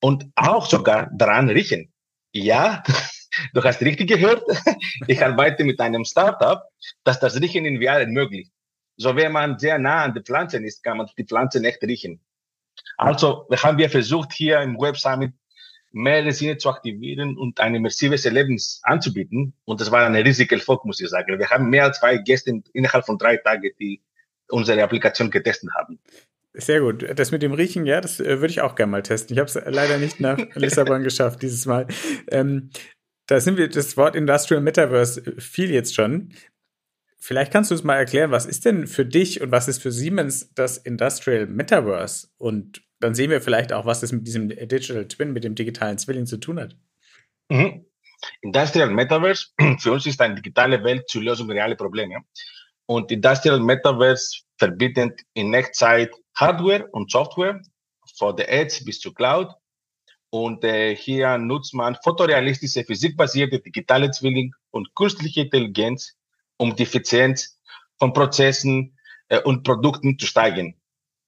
Und 0.00 0.26
auch 0.36 0.66
sogar 0.66 1.10
daran 1.12 1.50
riechen. 1.50 1.92
Ja, 2.32 2.82
du 3.54 3.62
hast 3.62 3.80
richtig 3.80 4.08
gehört. 4.08 4.42
Ich 5.08 5.22
arbeite 5.22 5.64
mit 5.64 5.78
einem 5.80 6.04
Startup, 6.04 6.62
das 7.04 7.20
das 7.20 7.40
Riechen 7.40 7.64
in 7.64 7.82
VR 7.82 8.00
ermöglicht. 8.00 8.52
So, 8.96 9.14
wenn 9.14 9.32
man 9.32 9.58
sehr 9.58 9.78
nah 9.78 10.04
an 10.04 10.14
den 10.14 10.24
Pflanzen 10.24 10.64
ist, 10.64 10.82
kann 10.82 10.96
man 10.96 11.08
die 11.18 11.24
Pflanzen 11.24 11.64
echt 11.64 11.82
riechen. 11.82 12.20
Also 12.96 13.46
haben 13.52 13.78
wir 13.78 13.90
versucht, 13.90 14.32
hier 14.32 14.60
im 14.60 14.78
Web 14.78 14.96
Summit 14.96 15.32
mehrere 15.92 16.32
Sinne 16.32 16.58
zu 16.58 16.68
aktivieren 16.68 17.38
und 17.38 17.58
ein 17.58 17.74
immersives 17.74 18.24
Erlebnis 18.24 18.80
anzubieten. 18.82 19.54
Und 19.64 19.80
das 19.80 19.90
war 19.90 20.04
ein 20.04 20.14
riesiger 20.14 20.56
Erfolg, 20.56 20.84
muss 20.84 21.00
ich 21.00 21.08
sagen. 21.08 21.38
Wir 21.38 21.48
haben 21.48 21.70
mehr 21.70 21.84
als 21.84 22.00
zwei 22.00 22.18
Gäste 22.18 22.62
innerhalb 22.72 23.06
von 23.06 23.18
drei 23.18 23.38
Tagen, 23.38 23.70
die 23.80 24.02
unsere 24.48 24.82
Applikation 24.82 25.30
getestet 25.30 25.70
haben. 25.74 25.98
Sehr 26.52 26.80
gut. 26.80 27.06
Das 27.18 27.32
mit 27.32 27.42
dem 27.42 27.52
Riechen, 27.52 27.84
ja, 27.84 28.00
das 28.00 28.18
äh, 28.18 28.40
würde 28.40 28.48
ich 28.48 28.62
auch 28.62 28.76
gerne 28.76 28.90
mal 28.90 29.02
testen. 29.02 29.34
Ich 29.34 29.38
habe 29.38 29.48
es 29.48 29.54
leider 29.54 29.98
nicht 29.98 30.20
nach 30.20 30.38
Lissabon 30.54 31.02
geschafft 31.02 31.42
dieses 31.42 31.66
Mal. 31.66 31.86
Ähm, 32.30 32.70
da 33.26 33.40
sind 33.40 33.58
wir, 33.58 33.68
das 33.68 33.96
Wort 33.96 34.16
Industrial 34.16 34.62
Metaverse 34.62 35.34
fiel 35.38 35.70
jetzt 35.70 35.94
schon. 35.94 36.32
Vielleicht 37.18 37.52
kannst 37.52 37.70
du 37.70 37.74
es 37.74 37.84
mal 37.84 37.96
erklären, 37.96 38.30
was 38.30 38.46
ist 38.46 38.64
denn 38.64 38.86
für 38.86 39.04
dich 39.04 39.40
und 39.40 39.50
was 39.50 39.68
ist 39.68 39.82
für 39.82 39.90
Siemens 39.90 40.52
das 40.54 40.76
Industrial 40.76 41.46
Metaverse? 41.46 42.28
Und 42.38 42.82
dann 43.00 43.14
sehen 43.14 43.30
wir 43.30 43.40
vielleicht 43.40 43.72
auch, 43.72 43.86
was 43.86 44.02
es 44.02 44.12
mit 44.12 44.26
diesem 44.26 44.48
Digital 44.48 45.08
Twin, 45.08 45.32
mit 45.32 45.44
dem 45.44 45.54
digitalen 45.54 45.98
Zwilling 45.98 46.26
zu 46.26 46.38
tun 46.38 46.60
hat. 46.60 46.76
Mhm. 47.48 47.86
Industrial 48.42 48.90
Metaverse 48.90 49.48
für 49.78 49.92
uns 49.92 50.06
ist 50.06 50.20
eine 50.20 50.36
digitale 50.36 50.82
Welt 50.84 51.08
zur 51.08 51.22
Lösung 51.22 51.50
realer 51.50 51.74
Probleme. 51.74 52.20
Und 52.86 53.10
Industrial 53.10 53.60
Metaverse 53.60 54.42
verbindet 54.58 55.20
in 55.34 55.52
Echtzeit 55.52 56.14
Hardware 56.34 56.86
und 56.92 57.10
Software, 57.10 57.60
von 58.16 58.36
der 58.36 58.52
Edge 58.52 58.82
bis 58.84 59.00
zur 59.00 59.14
Cloud. 59.14 59.48
Und 60.30 60.64
äh, 60.64 60.94
hier 60.94 61.38
nutzt 61.38 61.74
man 61.74 61.96
fotorealistische, 62.02 62.84
physikbasierte 62.84 63.60
digitale 63.60 64.10
Zwilling 64.10 64.52
und 64.70 64.94
künstliche 64.94 65.42
Intelligenz 65.42 66.14
um 66.58 66.74
die 66.74 66.82
Effizienz 66.82 67.60
von 67.98 68.12
Prozessen 68.12 68.96
äh, 69.28 69.40
und 69.40 69.62
Produkten 69.62 70.18
zu 70.18 70.26
steigern. 70.26 70.74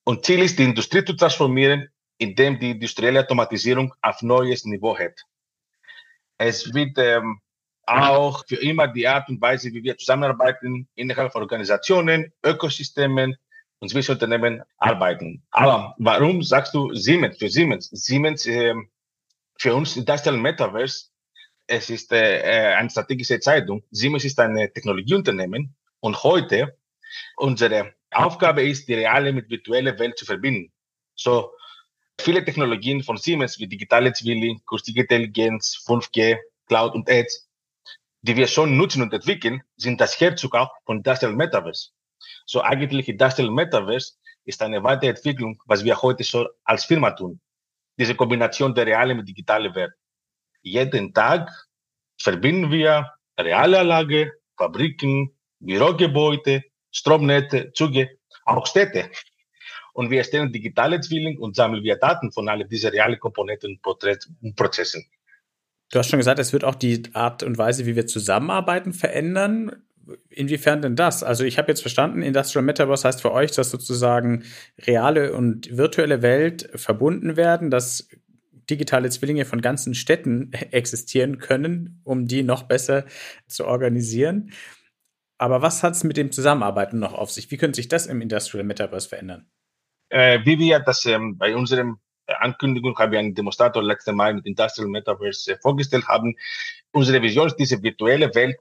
Und 0.05 0.25
Ziel 0.25 0.43
ist, 0.43 0.59
die 0.59 0.65
Industrie 0.65 1.05
zu 1.05 1.15
transformieren, 1.15 1.89
indem 2.19 2.59
die 2.59 2.73
industrielle 2.73 3.21
Automatisierung 3.21 3.95
auf 4.03 4.23
neues 4.23 4.65
Niveau 4.65 4.99
hat. 4.99 5.21
Es 6.39 6.73
wird 6.73 6.97
ähm, 6.99 7.41
auch 7.87 8.45
für 8.47 8.57
immer 8.57 8.89
die 8.89 9.07
Art 9.07 9.29
und 9.29 9.41
Weise, 9.41 9.73
wie 9.73 9.83
wir 9.83 9.97
zusammenarbeiten 9.97 10.89
innerhalb 10.95 11.33
von 11.33 11.43
Organisationen, 11.43 12.33
Ökosystemen 12.45 13.37
und 13.81 13.89
Zwischenunternehmen 13.89 14.63
arbeiten. 14.79 15.43
Aber 15.51 15.95
warum 15.99 16.43
sagst 16.43 16.75
du 16.75 16.95
Siemens 16.95 17.39
für 17.39 17.49
Siemens? 17.49 17.89
Siemens 17.91 18.47
äh, 18.47 18.75
für 19.59 19.75
uns 19.75 19.97
Industrial 19.97 20.37
Metaverse, 20.37 21.07
es 21.69 21.91
ist 21.91 22.11
äh, 22.13 22.75
eine 22.77 22.91
strategische 22.91 23.39
Zeitung. 23.41 23.85
Siemens 23.91 24.25
ist 24.25 24.41
ein 24.41 24.57
Technologieunternehmen 24.73 25.77
und 26.01 26.23
heute 26.25 26.77
unsere 27.37 27.95
Aufgabe 28.11 28.63
ist, 28.63 28.89
die 28.89 28.95
reale 28.95 29.33
mit 29.33 29.51
virtuelle 29.51 29.99
Welt 29.99 30.19
zu 30.19 30.25
verbinden. 30.25 30.73
So 31.15 31.53
viele 32.19 32.43
Technologien 32.45 33.03
von 33.03 33.19
Siemens 33.19 33.59
wie 33.59 33.69
digitale 33.69 34.13
Zwilling, 34.15 34.63
künstliche 34.67 35.01
Intelligenz, 35.01 35.85
5G, 35.87 36.39
Cloud 36.67 36.95
und 36.95 37.09
Edge, 37.09 37.35
die 38.23 38.37
wir 38.37 38.47
schon 38.47 38.77
nutzen 38.77 39.03
und 39.03 39.13
entwickeln, 39.13 39.63
sind 39.77 40.01
das 40.01 40.19
Herzog 40.19 40.55
auch 40.55 40.71
von 40.87 40.99
Industrial 40.99 41.35
Metaverse. 41.35 41.91
So 42.47 42.63
eigentlich 42.63 43.09
Industrial 43.09 43.51
Metaverse 43.51 44.15
ist 44.45 44.63
eine 44.63 44.83
Weiterentwicklung, 44.83 45.63
was 45.67 45.85
wir 45.85 46.01
heute 46.01 46.25
schon 46.25 46.49
als 46.65 46.87
Firma 46.87 47.11
tun. 47.11 47.41
Diese 47.99 48.15
Kombination 48.15 48.75
der 48.75 48.87
realen 48.87 49.19
mit 49.19 49.29
digitalen 49.29 49.75
Welt. 49.75 49.93
Jeden 50.63 51.15
Tag 51.15 51.51
verbinden 52.21 52.71
wir 52.71 53.13
reale 53.39 53.81
Anlage, 53.81 54.33
Fabriken, 54.57 55.31
Bürogebäude, 55.61 56.65
Stromnetze, 56.91 57.73
Züge, 57.73 58.11
auch 58.45 58.67
Städte. 58.67 59.11
Und 59.93 60.11
wir 60.11 60.19
erstellen 60.19 60.53
digitale 60.53 61.01
Zwilling 61.01 61.39
und 61.39 61.57
sammeln 61.57 61.83
wir 61.83 61.97
Daten 61.97 62.31
von 62.33 62.49
all 62.49 62.65
diesen 62.65 62.91
realen 62.91 63.19
Komponenten 63.19 63.81
und 64.43 64.57
Prozessen. 64.57 65.05
Du 65.91 65.99
hast 65.99 66.09
schon 66.09 66.19
gesagt, 66.19 66.39
es 66.39 66.53
wird 66.53 66.65
auch 66.65 66.75
die 66.75 67.03
Art 67.15 67.43
und 67.43 67.57
Weise, 67.57 67.87
wie 67.87 67.97
wir 67.97 68.07
zusammenarbeiten, 68.07 68.93
verändern. 68.93 69.83
Inwiefern 70.31 70.83
denn 70.83 70.97
das? 70.97 71.23
Also 71.23 71.45
ich 71.45 71.59
habe 71.59 71.69
jetzt 71.69 71.81
verstanden, 71.81 72.23
Industrial 72.23 72.65
Metaverse 72.65 73.09
heißt 73.09 73.23
für 73.23 73.33
euch, 73.33 73.53
dass 73.53 73.71
sozusagen 73.71 74.45
reale 74.87 75.33
und 75.33 75.77
virtuelle 75.77 76.23
Welt 76.23 76.71
verbunden 76.75 77.37
werden, 77.37 77.71
dass 77.71 78.09
digitale 78.71 79.11
Zwillinge 79.11 79.45
von 79.45 79.61
ganzen 79.61 79.95
Städten 79.95 80.53
existieren 80.71 81.39
können, 81.39 82.01
um 82.05 82.27
die 82.27 82.43
noch 82.43 82.65
besser 82.65 83.05
zu 83.47 83.67
organisieren. 83.67 84.53
Aber 85.39 85.63
was 85.63 85.83
hat 85.83 85.95
es 85.95 86.05
mit 86.05 86.17
dem 86.17 86.33
Zusammenarbeiten 86.33 86.99
noch 86.99 87.15
auf 87.15 87.31
sich? 87.31 87.51
Wie 87.51 87.57
könnte 87.57 87.77
sich 87.77 87.89
das 87.89 88.07
im 88.07 88.21
Industrial 88.21 88.65
Metaverse 88.65 89.09
verändern? 89.09 89.49
Äh, 90.11 90.41
wie 90.45 90.59
wir 90.59 90.81
das 90.81 91.05
ähm, 91.07 91.39
bei 91.39 91.55
unserem 91.55 92.01
äh, 92.27 92.35
Ankündigung 92.41 92.99
haben 92.99 93.13
wir 93.13 93.19
einen 93.19 93.35
Demonstrator 93.35 93.83
letzte 93.83 94.13
Mal 94.13 94.35
mit 94.35 94.47
Industrial 94.47 94.89
Metaverse 94.89 95.53
äh, 95.53 95.59
vorgestellt 95.61 96.09
haben. 96.09 96.35
Unsere 96.93 97.23
Vision 97.23 97.47
ist 97.47 97.57
diese 97.57 97.83
virtuelle 97.83 98.35
Welt, 98.35 98.57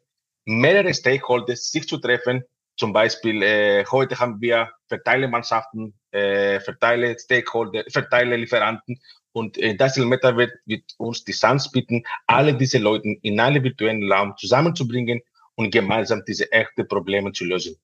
mehrere 0.46 0.94
Stakeholders 0.94 1.72
sich 1.72 1.88
zu 1.88 1.98
treffen. 1.98 2.44
Zum 2.78 2.94
Beispiel 2.94 3.42
äh, 3.42 3.86
heute 3.92 4.20
haben 4.20 4.40
wir 4.40 4.72
Verteilemannschaften, 4.88 5.98
äh, 6.12 6.60
Verteile 6.60 7.18
Stakeholder, 7.18 7.84
Verteile 7.90 8.36
Lieferanten 8.36 9.02
und 9.38 9.58
äh, 9.58 9.70
Industrial 9.70 10.08
Metaverse 10.08 10.60
wird 10.66 10.84
uns 10.98 11.24
die 11.24 11.32
Chance 11.32 11.70
bieten, 11.72 12.04
alle 12.26 12.56
diese 12.56 12.80
Leute 12.80 13.10
in 13.22 13.40
einem 13.40 13.64
virtuellen 13.64 14.12
Raum 14.12 14.34
zusammenzubringen 14.36 15.22
und 15.56 15.72
gemeinsam 15.72 16.24
diese 16.28 16.52
echten 16.52 16.88
Probleme 16.88 17.32
zu 17.32 17.46
lösen. 17.46 17.76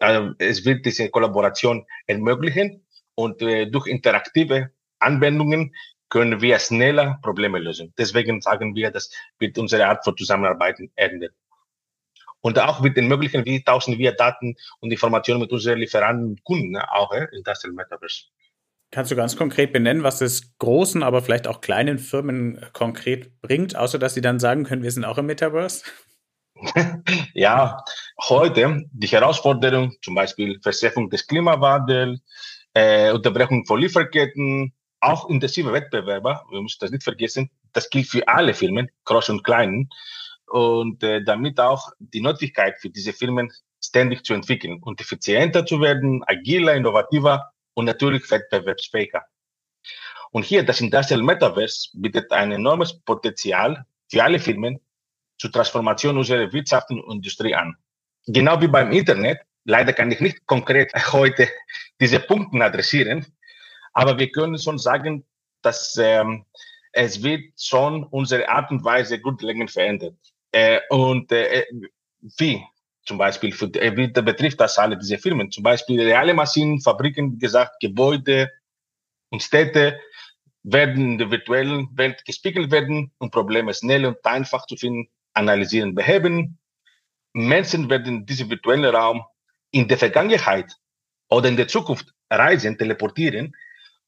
Also 0.00 0.34
es 0.38 0.64
wird 0.64 0.84
diese 0.84 1.08
Kollaboration 1.08 1.86
ermöglichen 2.06 2.84
und 3.14 3.40
äh, 3.42 3.66
durch 3.66 3.86
interaktive 3.86 4.70
Anwendungen 4.98 5.72
können 6.08 6.40
wir 6.40 6.58
schneller 6.58 7.20
Probleme 7.22 7.58
lösen. 7.60 7.92
Deswegen 7.96 8.40
sagen 8.40 8.74
wir, 8.74 8.90
das 8.90 9.10
wird 9.38 9.56
unsere 9.58 9.86
Art 9.86 10.02
von 10.04 10.16
Zusammenarbeiten 10.16 10.90
ändern. 10.96 11.30
Und 12.40 12.58
auch 12.58 12.82
wird 12.82 12.96
ermöglichen, 12.96 13.44
wie 13.44 13.62
tauschen 13.62 13.98
wir 13.98 14.12
Daten 14.12 14.56
und 14.80 14.90
Informationen 14.90 15.40
mit 15.40 15.52
unseren 15.52 15.78
Lieferanten 15.78 16.30
und 16.30 16.44
Kunden, 16.44 16.76
auch 16.76 17.12
äh, 17.12 17.26
in 17.32 17.44
das 17.44 17.64
Metaverse. 17.64 18.24
Kannst 18.90 19.10
du 19.10 19.16
ganz 19.16 19.36
konkret 19.36 19.72
benennen, 19.72 20.02
was 20.02 20.22
es 20.22 20.56
großen, 20.58 21.02
aber 21.02 21.20
vielleicht 21.20 21.46
auch 21.46 21.60
kleinen 21.60 21.98
Firmen 21.98 22.64
konkret 22.72 23.40
bringt, 23.42 23.76
außer 23.76 23.98
dass 23.98 24.14
sie 24.14 24.22
dann 24.22 24.38
sagen 24.38 24.64
können, 24.64 24.82
wir 24.82 24.90
sind 24.90 25.04
auch 25.04 25.18
im 25.18 25.26
Metaverse? 25.26 25.84
ja, 27.34 27.84
heute 28.28 28.84
die 28.90 29.06
Herausforderung, 29.06 29.94
zum 30.02 30.14
Beispiel 30.14 30.58
Verschärfung 30.62 31.10
des 31.10 31.26
Klimawandels, 31.26 32.20
äh, 32.72 33.12
Unterbrechung 33.12 33.66
von 33.66 33.78
Lieferketten, 33.78 34.72
auch 35.00 35.28
intensive 35.28 35.72
Wettbewerber, 35.72 36.46
wir 36.50 36.62
müssen 36.62 36.78
das 36.80 36.90
nicht 36.90 37.04
vergessen, 37.04 37.50
das 37.74 37.90
gilt 37.90 38.08
für 38.08 38.26
alle 38.26 38.54
Firmen, 38.54 38.88
groß 39.04 39.28
und 39.28 39.44
klein, 39.44 39.90
und 40.46 41.02
äh, 41.02 41.22
damit 41.22 41.60
auch 41.60 41.90
die 41.98 42.22
Notwendigkeit 42.22 42.80
für 42.80 42.88
diese 42.88 43.12
Firmen 43.12 43.52
ständig 43.84 44.24
zu 44.24 44.32
entwickeln 44.32 44.82
und 44.82 45.00
effizienter 45.00 45.66
zu 45.66 45.80
werden, 45.80 46.24
agiler, 46.26 46.74
innovativer 46.74 47.52
und 47.78 47.84
natürlich 47.84 48.28
wettbewerbsfähiger. 48.28 49.24
Und 50.32 50.44
hier 50.44 50.64
das 50.64 50.80
Industrial 50.80 51.22
Metaverse 51.22 51.90
bietet 51.94 52.32
ein 52.32 52.50
enormes 52.50 52.98
Potenzial 53.02 53.86
für 54.08 54.24
alle 54.24 54.40
Firmen 54.40 54.80
zur 55.38 55.52
Transformation 55.52 56.18
unserer 56.18 56.52
Wirtschaft 56.52 56.90
und 56.90 57.08
Industrie 57.08 57.54
an. 57.54 57.76
Genau 58.26 58.60
wie 58.60 58.66
beim 58.66 58.90
Internet, 58.90 59.38
leider 59.64 59.92
kann 59.92 60.10
ich 60.10 60.18
nicht 60.18 60.44
konkret 60.46 60.92
heute 61.12 61.48
diese 62.00 62.18
Punkte 62.18 62.62
adressieren, 62.64 63.24
aber 63.92 64.18
wir 64.18 64.32
können 64.32 64.58
schon 64.58 64.78
sagen, 64.78 65.24
dass 65.62 65.96
ähm, 65.98 66.46
es 66.92 67.22
wird 67.22 67.60
schon 67.60 68.02
unsere 68.02 68.48
Art 68.48 68.72
und 68.72 68.84
Weise 68.84 69.20
grundlegend 69.20 69.70
verändert. 69.70 70.16
Äh, 70.50 70.80
und 70.90 71.30
äh, 71.30 71.64
wie? 72.38 72.60
Zum 73.08 73.16
Beispiel, 73.16 73.52
für, 73.52 73.72
äh, 73.76 73.90
betrifft 73.90 74.60
das 74.60 74.76
alle 74.78 74.98
diese 74.98 75.16
Firmen? 75.16 75.50
Zum 75.50 75.62
Beispiel 75.62 75.98
reale 75.98 76.34
Maschinen, 76.34 76.78
Fabriken, 76.82 77.32
wie 77.32 77.38
gesagt, 77.38 77.80
Gebäude 77.80 78.52
und 79.30 79.42
Städte 79.42 79.98
werden 80.62 81.12
in 81.12 81.18
der 81.18 81.30
virtuellen 81.30 81.88
Welt 81.96 82.22
gespiegelt 82.26 82.70
werden, 82.70 83.10
um 83.16 83.30
Probleme 83.30 83.72
schnell 83.72 84.04
und 84.04 84.22
einfach 84.26 84.66
zu 84.66 84.76
finden 84.76 85.08
analysieren, 85.32 85.94
beheben. 85.94 86.58
Menschen 87.32 87.88
werden 87.88 88.16
in 88.16 88.26
diesem 88.26 88.50
virtuellen 88.50 88.94
Raum 88.94 89.24
in 89.70 89.88
der 89.88 89.96
Vergangenheit 89.96 90.76
oder 91.30 91.48
in 91.48 91.56
der 91.56 91.68
Zukunft 91.68 92.12
reisen, 92.28 92.76
teleportieren, 92.76 93.56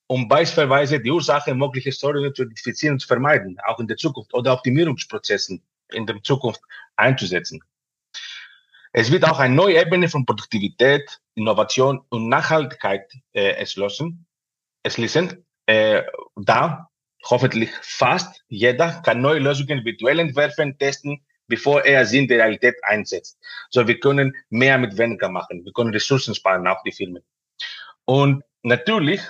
um 0.08 0.28
beispielsweise 0.28 1.00
die 1.00 1.10
Ursache 1.10 1.54
möglicher 1.54 1.92
Störungen 1.92 2.34
zu 2.34 2.42
identifizieren 2.42 2.96
und 2.96 3.00
zu 3.00 3.08
vermeiden, 3.08 3.56
auch 3.64 3.80
in 3.80 3.88
der 3.88 3.96
Zukunft 3.96 4.34
oder 4.34 4.52
Optimierungsprozessen 4.52 5.62
in 5.92 6.04
der 6.04 6.22
Zukunft 6.22 6.60
einzusetzen. 6.96 7.62
Es 8.92 9.12
wird 9.12 9.24
auch 9.24 9.38
eine 9.38 9.54
neue 9.54 9.80
Ebene 9.80 10.08
von 10.08 10.26
Produktivität, 10.26 11.20
Innovation 11.34 12.00
und 12.08 12.28
Nachhaltigkeit 12.28 13.12
äh, 13.32 13.52
erschlossen, 13.52 14.26
erschließen, 14.82 15.44
äh, 15.66 16.02
da 16.36 16.88
hoffentlich 17.24 17.70
fast 17.82 18.42
jeder 18.48 19.00
kann 19.02 19.20
neue 19.20 19.38
Lösungen 19.38 19.84
virtuell 19.84 20.18
entwerfen, 20.18 20.76
testen, 20.78 21.24
bevor 21.46 21.84
er 21.84 22.04
sie 22.04 22.18
in 22.18 22.28
der 22.28 22.38
Realität 22.38 22.76
einsetzt. 22.82 23.38
So, 23.70 23.86
wir 23.86 24.00
können 24.00 24.34
mehr 24.48 24.78
mit 24.78 24.98
weniger 24.98 25.28
machen. 25.28 25.64
Wir 25.64 25.72
können 25.72 25.92
Ressourcen 25.92 26.34
sparen, 26.34 26.66
auch 26.66 26.82
die 26.82 26.92
Firmen. 26.92 27.22
Und 28.06 28.42
natürlich, 28.62 29.20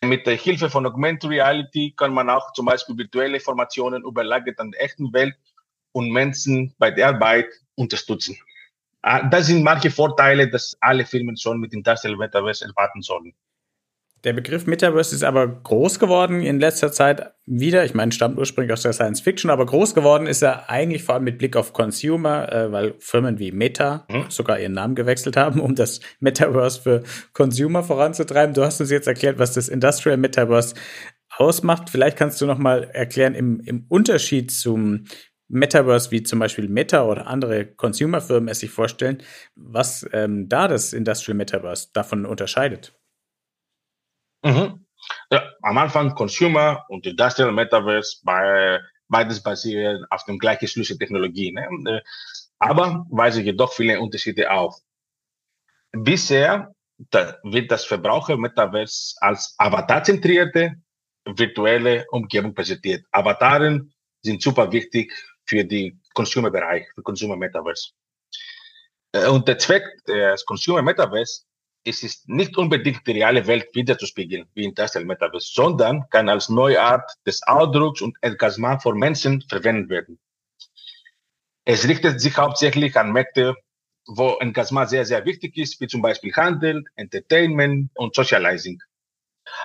mit 0.00 0.26
der 0.26 0.36
Hilfe 0.36 0.70
von 0.70 0.86
Augmented 0.86 1.28
Reality 1.30 1.92
kann 1.96 2.14
man 2.14 2.30
auch 2.30 2.52
zum 2.54 2.66
Beispiel 2.66 2.96
virtuelle 2.96 3.38
Formationen 3.38 4.02
überlagert 4.02 4.58
an 4.58 4.70
der 4.70 4.82
echten 4.82 5.12
Welt 5.12 5.34
und 5.92 6.10
Menschen 6.10 6.74
bei 6.78 6.90
der 6.90 7.08
Arbeit 7.08 7.48
unterstützen. 7.74 8.38
Ah, 9.02 9.28
das 9.28 9.46
sind 9.46 9.64
manche 9.64 9.90
Vorteile, 9.90 10.48
dass 10.48 10.76
alle 10.80 11.04
Firmen 11.04 11.36
schon 11.36 11.58
mit 11.58 11.72
Industrial 11.72 12.16
Metaverse 12.16 12.64
erwarten 12.64 13.02
sollen. 13.02 13.34
Der 14.24 14.32
Begriff 14.32 14.66
Metaverse 14.66 15.16
ist 15.16 15.24
aber 15.24 15.48
groß 15.48 15.98
geworden 15.98 16.42
in 16.42 16.60
letzter 16.60 16.92
Zeit 16.92 17.34
wieder. 17.44 17.84
Ich 17.84 17.92
meine, 17.92 18.12
stammt 18.12 18.38
ursprünglich 18.38 18.72
aus 18.72 18.82
der 18.82 18.92
Science 18.92 19.20
Fiction, 19.20 19.50
aber 19.50 19.66
groß 19.66 19.96
geworden 19.96 20.28
ist 20.28 20.42
er 20.42 20.70
eigentlich 20.70 21.02
vor 21.02 21.16
allem 21.16 21.24
mit 21.24 21.38
Blick 21.38 21.56
auf 21.56 21.72
Consumer, 21.72 22.52
äh, 22.52 22.70
weil 22.70 22.94
Firmen 23.00 23.40
wie 23.40 23.50
Meta 23.50 24.06
hm? 24.08 24.26
sogar 24.28 24.60
ihren 24.60 24.74
Namen 24.74 24.94
gewechselt 24.94 25.36
haben, 25.36 25.58
um 25.60 25.74
das 25.74 25.98
Metaverse 26.20 26.80
für 26.80 27.02
Consumer 27.32 27.82
voranzutreiben. 27.82 28.54
Du 28.54 28.64
hast 28.64 28.80
uns 28.80 28.92
jetzt 28.92 29.08
erklärt, 29.08 29.40
was 29.40 29.54
das 29.54 29.68
Industrial 29.68 30.16
Metaverse 30.16 30.76
ausmacht. 31.36 31.90
Vielleicht 31.90 32.16
kannst 32.16 32.40
du 32.40 32.46
noch 32.46 32.58
mal 32.58 32.84
erklären 32.92 33.34
im, 33.34 33.58
im 33.58 33.86
Unterschied 33.88 34.52
zum 34.52 35.06
Metaverse, 35.52 36.10
wie 36.10 36.22
zum 36.22 36.38
Beispiel 36.38 36.68
Meta 36.68 37.04
oder 37.04 37.26
andere 37.26 37.66
Consumer-Firmen 37.66 38.48
es 38.48 38.60
sich 38.60 38.70
vorstellen, 38.70 39.22
was 39.54 40.08
ähm, 40.12 40.48
da 40.48 40.68
das 40.68 40.92
Industrial 40.92 41.36
Metaverse 41.36 41.90
davon 41.92 42.26
unterscheidet. 42.26 42.94
Mhm. 44.42 44.86
Ja, 45.30 45.50
am 45.62 45.78
Anfang 45.78 46.14
Consumer 46.14 46.84
und 46.88 47.06
Industrial 47.06 47.52
Metaverse, 47.52 48.18
bei, 48.24 48.80
beides 49.08 49.42
basiert 49.42 50.04
auf 50.10 50.24
dem 50.24 50.38
gleichen 50.38 50.68
Schlüsseltechnologie. 50.68 51.52
Ne? 51.52 51.68
Äh, 51.86 52.00
aber 52.58 53.06
weisen 53.10 53.44
jedoch 53.44 53.72
viele 53.72 54.00
Unterschiede 54.00 54.50
auf. 54.50 54.76
Bisher 55.92 56.72
da 57.10 57.38
wird 57.42 57.70
das 57.70 57.84
Verbraucher-Metaverse 57.84 59.16
als 59.20 59.54
avatarzentrierte 59.58 60.76
virtuelle 61.24 62.06
Umgebung 62.10 62.54
präsentiert. 62.54 63.04
Avataren 63.10 63.92
sind 64.22 64.42
super 64.42 64.70
wichtig 64.72 65.12
für 65.46 65.64
die 65.64 65.98
Consumer-Bereich, 66.14 66.86
für 66.94 67.02
Consumer 67.02 67.36
Metaverse. 67.36 67.90
Äh, 69.12 69.28
und 69.28 69.46
der 69.48 69.58
Zweck 69.58 69.84
des 70.06 70.44
Consumer 70.44 70.82
Metaverse 70.82 71.42
es 71.84 72.02
ist 72.02 72.28
nicht 72.28 72.56
unbedingt 72.56 73.06
die 73.06 73.12
reale 73.12 73.46
Welt 73.46 73.68
wiederzuspiegeln, 73.74 74.48
wie 74.54 74.64
in 74.64 74.70
Industrial 74.70 75.04
Metaverse, 75.04 75.50
sondern 75.52 76.08
kann 76.10 76.28
als 76.28 76.48
neue 76.48 76.80
Art 76.80 77.10
des 77.26 77.42
Ausdrucks 77.42 78.00
und 78.00 78.16
Engagement 78.20 78.82
von 78.82 78.98
Menschen 78.98 79.42
verwendet 79.48 79.90
werden. 79.90 80.18
Es 81.64 81.86
richtet 81.86 82.20
sich 82.20 82.36
hauptsächlich 82.36 82.96
an 82.96 83.12
Märkte, 83.12 83.56
wo 84.06 84.36
Engagement 84.40 84.90
sehr, 84.90 85.04
sehr 85.04 85.24
wichtig 85.24 85.56
ist, 85.56 85.80
wie 85.80 85.86
zum 85.86 86.02
Beispiel 86.02 86.32
Handel, 86.34 86.84
Entertainment 86.96 87.90
und 87.94 88.14
Socializing. 88.14 88.80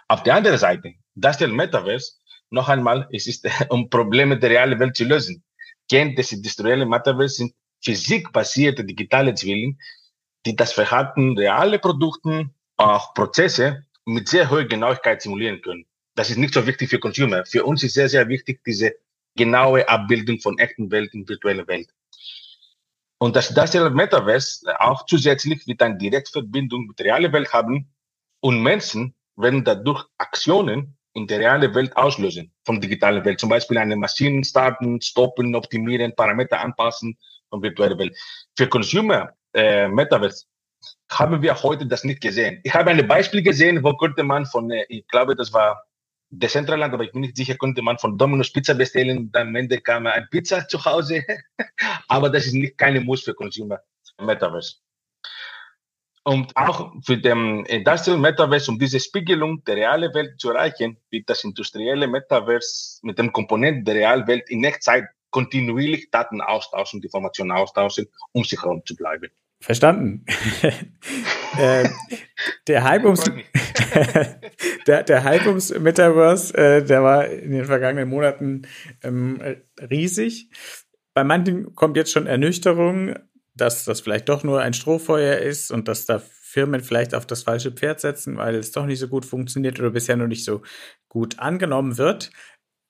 Auf 0.08 0.24
der 0.24 0.36
anderen 0.36 0.58
Seite, 0.58 0.94
Industrial 1.16 1.52
Metaverse, 1.52 2.14
noch 2.50 2.70
einmal, 2.70 3.08
es 3.12 3.28
ist, 3.28 3.48
um 3.70 3.90
Probleme 3.90 4.38
der 4.38 4.52
realen 4.52 4.80
Welt 4.80 4.96
zu 4.96 5.06
lösen. 5.06 5.44
Kennt 5.90 6.18
des 6.18 6.32
industriellen 6.32 6.90
Metaverse 6.90 7.36
sind 7.36 7.54
physikbasierte 7.84 8.84
digitale 8.84 9.34
Zwillinge, 9.34 9.78
die 10.46 10.56
das 10.56 10.74
Verhalten 10.74 11.38
realer 11.38 11.78
Produkten, 11.78 12.54
auch 12.78 13.14
Prozesse 13.14 13.86
mit 14.06 14.28
sehr 14.30 14.50
hoher 14.50 14.66
Genauigkeit 14.66 15.22
simulieren 15.22 15.62
können. 15.62 15.86
Das 16.16 16.30
ist 16.30 16.38
nicht 16.38 16.54
so 16.54 16.66
wichtig 16.66 16.90
für 16.90 17.00
Consumer. 17.00 17.46
Für 17.46 17.64
uns 17.64 17.84
ist 17.84 17.94
sehr, 17.94 18.10
sehr 18.10 18.28
wichtig 18.28 18.64
diese 18.66 18.94
genaue 19.36 19.88
Abbildung 19.88 20.40
von 20.40 20.58
echten 20.58 20.90
Welt 20.92 21.14
in 21.14 21.28
virtueller 21.28 21.68
Welt. 21.68 21.90
Und 23.20 23.36
das 23.36 23.50
Industrial 23.50 23.90
Metaverse 23.90 24.80
auch 24.80 25.06
zusätzlich 25.06 25.66
wird 25.68 25.82
eine 25.82 25.98
Direktverbindung 25.98 26.88
mit 26.88 27.00
der 27.00 27.08
realen 27.08 27.34
Welt 27.34 27.52
haben 27.54 27.92
und 28.42 28.62
Menschen 28.62 29.16
werden 29.36 29.64
dadurch 29.64 30.06
Aktionen 30.18 30.97
in 31.18 31.26
der 31.26 31.40
realen 31.40 31.74
Welt 31.74 31.98
auslösen 31.98 32.54
von 32.64 32.80
digitaler 32.80 33.26
Welt. 33.26 33.40
Zum 33.40 33.50
Beispiel 33.50 33.80
eine 33.80 33.96
Maschine 33.96 34.46
starten, 34.46 35.02
stoppen, 35.02 35.56
optimieren, 35.56 36.14
Parameter 36.16 36.62
anpassen 36.62 37.18
von 37.50 37.62
virtueller 37.64 37.98
Welt. 37.98 38.16
Für 38.56 38.68
Consumer 38.68 39.34
äh, 39.54 39.88
Metaverse 39.88 40.46
haben 41.10 41.42
wir 41.42 41.56
heute 41.64 41.88
das 41.88 42.04
nicht 42.04 42.22
gesehen. 42.22 42.62
Ich 42.64 42.74
habe 42.74 42.92
ein 42.92 43.08
Beispiel 43.08 43.42
gesehen, 43.42 43.84
wo 43.84 43.94
konnte 43.94 44.24
man 44.24 44.46
von, 44.46 44.70
äh, 44.70 44.86
ich 44.90 45.08
glaube, 45.08 45.36
das 45.36 45.52
war 45.52 45.84
Decentraland, 46.30 46.94
aber 46.94 47.06
ich 47.06 47.12
bin 47.12 47.22
nicht 47.22 47.36
sicher, 47.36 47.56
konnte 47.56 47.82
man 47.82 47.98
von 47.98 48.16
Domino's 48.18 48.54
Pizza 48.54 48.76
bestellen 48.76 49.18
und 49.18 49.36
am 49.36 49.56
Ende 49.56 49.82
kam 49.82 50.06
ein 50.06 50.28
Pizza 50.30 50.68
zu 50.68 50.84
Hause. 50.86 51.24
aber 52.08 52.30
das 52.30 52.46
ist 52.46 52.54
nicht 52.54 52.78
keine 52.78 53.02
Muss 53.02 53.24
für 53.24 53.34
Consumer 53.34 53.80
Metaverse. 54.22 54.76
Und 56.28 56.58
auch 56.58 56.92
für 57.06 57.18
den 57.18 57.64
Industrial 57.68 58.18
Metaverse, 58.18 58.70
um 58.70 58.78
diese 58.78 59.00
Spiegelung 59.00 59.64
der 59.64 59.78
realen 59.78 60.14
Welt 60.14 60.42
zu 60.42 60.50
erreichen, 60.50 60.98
wird 61.10 61.30
das 61.30 61.46
industrielle 61.46 62.06
Metaverse 62.06 63.00
mit 63.04 63.18
dem 63.18 63.32
Komponenten 63.32 63.86
der 63.86 63.96
realen 63.96 64.28
Welt 64.28 64.50
in 64.50 64.62
Echtzeit 64.66 65.06
kontinuierlich 65.30 66.12
Daten 66.12 66.42
austauschen, 66.42 67.02
Informationen 67.02 67.52
austauschen, 67.52 68.08
um 68.34 68.44
sich 68.44 68.62
herum 68.62 68.82
zu 68.86 68.94
bleiben. 68.98 69.30
Verstanden. 69.62 70.26
äh, 71.58 71.88
der 72.68 72.84
Hype 72.84 73.06
ums, 73.06 73.24
der, 74.88 75.04
der 75.04 75.24
Hype 75.24 75.48
ums 75.48 75.80
Metaverse, 75.80 76.58
äh, 76.58 76.84
der 76.84 77.04
war 77.04 77.26
in 77.26 77.52
den 77.52 77.64
vergangenen 77.64 78.10
Monaten 78.10 78.64
ähm, 79.02 79.42
riesig. 79.80 80.50
Bei 81.14 81.24
manchen 81.24 81.74
kommt 81.74 81.96
jetzt 81.96 82.12
schon 82.12 82.28
Ernüchterung, 82.28 83.16
dass 83.58 83.86
das 83.86 84.02
vielleicht 84.02 84.30
doch 84.30 84.44
nur 84.44 84.62
ein 84.62 84.74
Strohfeuer 84.74 85.38
ist 85.38 85.72
und 85.72 85.88
dass 85.88 86.06
da 86.06 86.20
Firmen 86.20 86.82
vielleicht 86.82 87.14
auf 87.14 87.26
das 87.26 87.44
falsche 87.44 87.72
Pferd 87.72 88.00
setzen, 88.00 88.38
weil 88.38 88.56
es 88.56 88.72
doch 88.72 88.86
nicht 88.86 89.00
so 89.00 89.08
gut 89.08 89.26
funktioniert 89.26 89.80
oder 89.80 89.92
bisher 89.92 90.16
noch 90.16 90.28
nicht 90.28 90.46
so 90.46 90.62
gut 91.10 91.40
angenommen 91.40 91.98
wird 91.98 92.32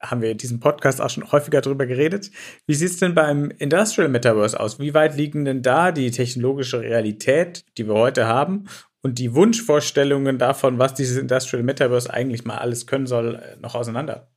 haben 0.02 0.22
wir 0.22 0.32
in 0.32 0.38
diesem 0.38 0.60
Podcast 0.60 1.02
auch 1.02 1.10
schon 1.10 1.32
häufiger 1.32 1.62
darüber 1.62 1.86
geredet. 1.86 2.32
Wie 2.66 2.76
sieht 2.76 2.92
es 2.92 2.98
denn 2.98 3.16
beim 3.16 3.52
Industrial 3.58 4.10
Metaverse 4.10 4.60
aus? 4.60 4.80
Wie 4.80 4.94
weit 4.94 5.16
liegen 5.16 5.46
denn 5.46 5.62
da 5.62 5.92
die 5.92 6.12
technologische 6.12 6.82
Realität, 6.82 7.66
die 7.78 7.88
wir 7.88 7.96
heute 7.96 8.28
haben, 8.28 8.66
und 9.02 9.20
die 9.20 9.34
Wunschvorstellungen 9.34 10.38
davon, 10.38 10.80
was 10.80 10.94
dieses 10.94 11.18
Industrial 11.18 11.64
Metaverse 11.64 12.14
eigentlich 12.14 12.46
mal 12.46 12.58
alles 12.58 12.88
können 12.88 13.08
soll, 13.08 13.42
noch 13.62 13.76
auseinander? 13.76 14.30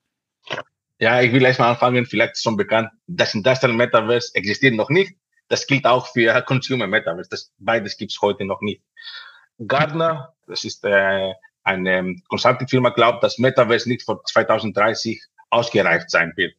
Ja, 0.99 1.21
ich 1.23 1.33
will 1.33 1.43
erstmal 1.43 1.71
anfangen, 1.71 2.07
vielleicht 2.07 2.41
schon 2.41 2.57
bekannt, 2.57 2.91
das 3.07 3.35
Industrial 3.35 3.75
Metaverse 3.75 4.31
existiert 4.35 4.75
noch 4.75 4.91
nicht. 4.91 5.15
Das 5.51 5.67
gilt 5.67 5.85
auch 5.85 6.07
für 6.07 6.41
Consumer 6.43 6.87
Metaverse. 6.87 7.29
Das, 7.29 7.53
beides 7.59 7.97
gibt 7.97 8.13
es 8.13 8.23
heute 8.23 8.45
noch 8.45 8.61
nicht. 8.61 8.83
Gardner, 9.67 10.33
das 10.47 10.65
ist 10.65 10.85
äh, 10.85 11.33
eine 11.65 12.17
Consulting-Firma, 12.29 12.91
glaubt, 12.91 13.23
dass 13.25 13.39
Metaverse 13.39 13.89
nicht 13.89 14.05
vor 14.05 14.25
2030 14.25 15.21
ausgereift 15.51 16.09
sein 16.09 16.33
wird. 16.37 16.55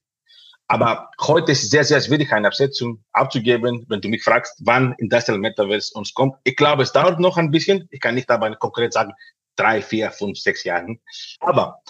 Aber 0.68 1.10
heute 1.22 1.54
ist 1.54 1.64
es 1.64 1.70
sehr, 1.70 1.86
sehr 1.86 2.02
schwierig, 2.02 2.34
eine 2.34 2.48
Absetzung 2.48 3.04
abzugeben, 3.14 3.86
wenn 3.88 4.02
du 4.02 4.10
mich 4.10 4.24
fragst, 4.24 4.60
wann 4.64 4.94
Industrial 5.00 5.40
Metaverse 5.40 5.94
uns 5.98 6.14
kommt. 6.14 6.36
Ich 6.44 6.58
glaube, 6.58 6.84
es 6.84 6.92
dauert 6.92 7.20
noch 7.20 7.38
ein 7.38 7.50
bisschen. 7.50 7.88
Ich 7.92 8.02
kann 8.02 8.16
nicht 8.16 8.30
aber 8.30 8.54
konkret 8.58 8.92
sagen, 8.92 9.14
drei, 9.56 9.82
vier, 9.82 10.12
fünf, 10.12 10.38
sechs 10.38 10.66
Jahren. 10.66 11.00
Aber 11.40 11.82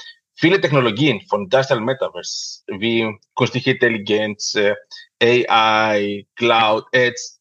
viele 0.41 0.59
Technologien 0.59 1.21
von 1.29 1.43
Industrial 1.43 1.79
Metaverse, 1.79 2.63
wie 2.67 3.15
künstliche 3.35 3.71
Intelligenz, 3.71 4.57
AI, 5.21 6.25
Cloud, 6.35 6.85
Ads, 6.93 7.39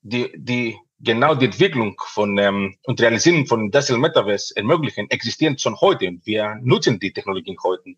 die, 0.00 0.32
die 0.34 0.78
genau 0.98 1.34
die 1.34 1.44
Entwicklung 1.44 1.94
von 2.06 2.38
ähm, 2.38 2.76
und 2.84 3.00
Realisierung 3.00 3.46
von 3.46 3.66
Industrial 3.66 4.00
Metaverse 4.00 4.56
ermöglichen, 4.56 5.10
existieren 5.10 5.58
schon 5.58 5.78
heute 5.80 6.08
und 6.08 6.26
wir 6.26 6.56
nutzen 6.62 6.98
die 6.98 7.12
Technologien 7.12 7.56
heute. 7.62 7.94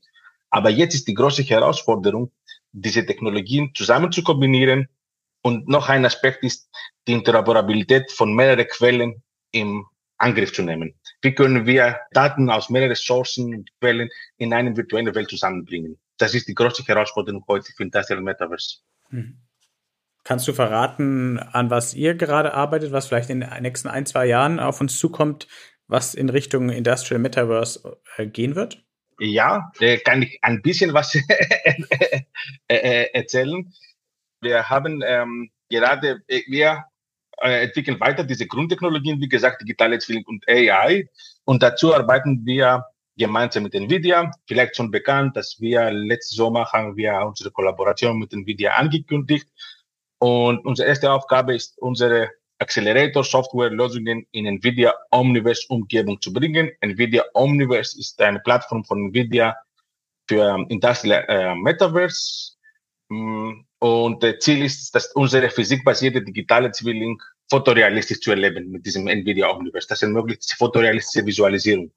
Aber 0.51 0.69
jetzt 0.69 0.95
ist 0.95 1.07
die 1.07 1.15
große 1.15 1.45
Herausforderung, 1.45 2.33
diese 2.73 3.07
Technologien 3.07 3.71
zusammen 3.75 4.11
zu 4.11 4.23
kombinieren. 4.23 4.89
Und 5.43 5.69
noch 5.69 5.89
ein 5.89 6.05
Aspekt 6.05 6.43
ist 6.43 6.69
die 7.07 7.13
Interoperabilität 7.13 8.11
von 8.11 8.35
mehreren 8.35 8.67
Quellen 8.67 9.23
im 9.53 9.87
Angriff 10.21 10.53
zu 10.53 10.63
nehmen. 10.63 10.95
Wie 11.23 11.35
können 11.35 11.67
wir 11.67 11.99
Daten 12.13 12.51
aus 12.51 12.71
mehreren 12.71 12.95
Sourcen 12.95 13.55
und 13.55 13.71
Quellen 13.81 14.09
in 14.37 14.53
eine 14.53 14.77
virtuelle 14.77 15.15
Welt 15.15 15.31
zusammenbringen? 15.31 15.99
Das 16.19 16.35
ist 16.35 16.49
die 16.49 16.55
große 16.55 16.85
Herausforderung 16.85 17.45
heute 17.49 17.73
für 17.77 17.83
Industrial 17.83 18.23
Metaverse. 18.23 18.79
Hm. 19.09 19.39
Kannst 20.23 20.47
du 20.47 20.53
verraten, 20.53 21.39
an 21.39 21.71
was 21.71 21.95
ihr 21.95 22.15
gerade 22.15 22.53
arbeitet, 22.53 22.93
was 22.93 23.09
vielleicht 23.09 23.31
in 23.31 23.41
den 23.41 23.63
nächsten 23.63 23.89
ein, 23.89 24.05
zwei 24.05 24.27
Jahren 24.27 24.61
auf 24.61 24.81
uns 24.81 24.99
zukommt, 24.99 25.49
was 25.87 26.15
in 26.15 26.29
Richtung 26.29 26.69
Industrial 26.69 27.21
Metaverse 27.21 27.99
äh, 28.17 28.27
gehen 28.27 28.55
wird? 28.55 28.85
ja, 29.21 29.71
kann 30.05 30.23
ich 30.23 30.39
ein 30.43 30.63
bisschen 30.63 30.95
was 30.95 31.15
äh, 31.29 32.25
äh, 32.69 33.11
erzählen. 33.13 33.73
Wir 34.41 34.69
haben 34.69 35.03
ähm, 35.05 35.51
gerade, 35.69 36.23
äh, 36.27 36.41
wir 36.49 36.85
äh, 37.41 37.65
entwickeln 37.65 37.99
weiter 38.01 38.25
diese 38.25 38.47
Grundtechnologien, 38.47 39.21
wie 39.21 39.29
gesagt, 39.29 39.63
digitale 39.63 39.99
Zwilling 39.99 40.25
und 40.27 40.47
AI. 40.49 41.09
Und 41.45 41.63
dazu 41.63 41.95
arbeiten 41.95 42.45
wir 42.45 42.85
gemeinsam 43.17 43.65
mit 43.65 43.75
NVIDIA. 43.75 44.31
Vielleicht 44.47 44.77
schon 44.77 44.91
bekannt, 44.91 45.37
dass 45.37 45.61
wir 45.61 45.91
letzten 45.91 46.37
Sommer 46.37 46.71
haben 46.73 46.97
wir 46.97 47.21
unsere 47.27 47.51
Kollaboration 47.51 48.19
mit 48.19 48.33
NVIDIA 48.33 48.73
angekündigt. 48.73 49.49
Und 50.19 50.65
unsere 50.67 50.89
erste 50.89 51.11
Aufgabe 51.11 51.55
ist, 51.55 51.79
unsere 51.79 52.31
Accelerator-Software-Lösungen 52.61 54.27
in 54.33 54.47
NVIDIA 54.47 54.95
Omniverse-Umgebung 55.11 56.21
zu 56.21 56.33
bringen. 56.33 56.71
NVIDIA 56.83 57.25
Omniverse 57.35 57.99
ist 57.99 58.21
eine 58.21 58.41
Plattform 58.41 58.85
von 58.85 59.09
NVIDIA 59.09 59.57
für 60.29 60.65
Industrial 60.69 61.25
äh, 61.29 61.55
Metaverse. 61.55 62.53
Und 63.81 64.23
das 64.23 64.39
Ziel 64.41 64.63
ist, 64.63 64.95
dass 64.95 65.13
unsere 65.13 65.49
physikbasierte 65.51 66.23
digitale 66.23 66.71
Zwilling 66.71 67.21
fotorealistisch 67.49 68.21
zu 68.21 68.31
erleben 68.31 68.71
mit 68.71 68.85
diesem 68.85 69.09
NVIDIA 69.09 69.51
Omniverse. 69.51 69.89
Das 69.89 70.03
ermöglicht 70.03 70.55
fotorealistische 70.57 71.25
Visualisierung. 71.25 71.91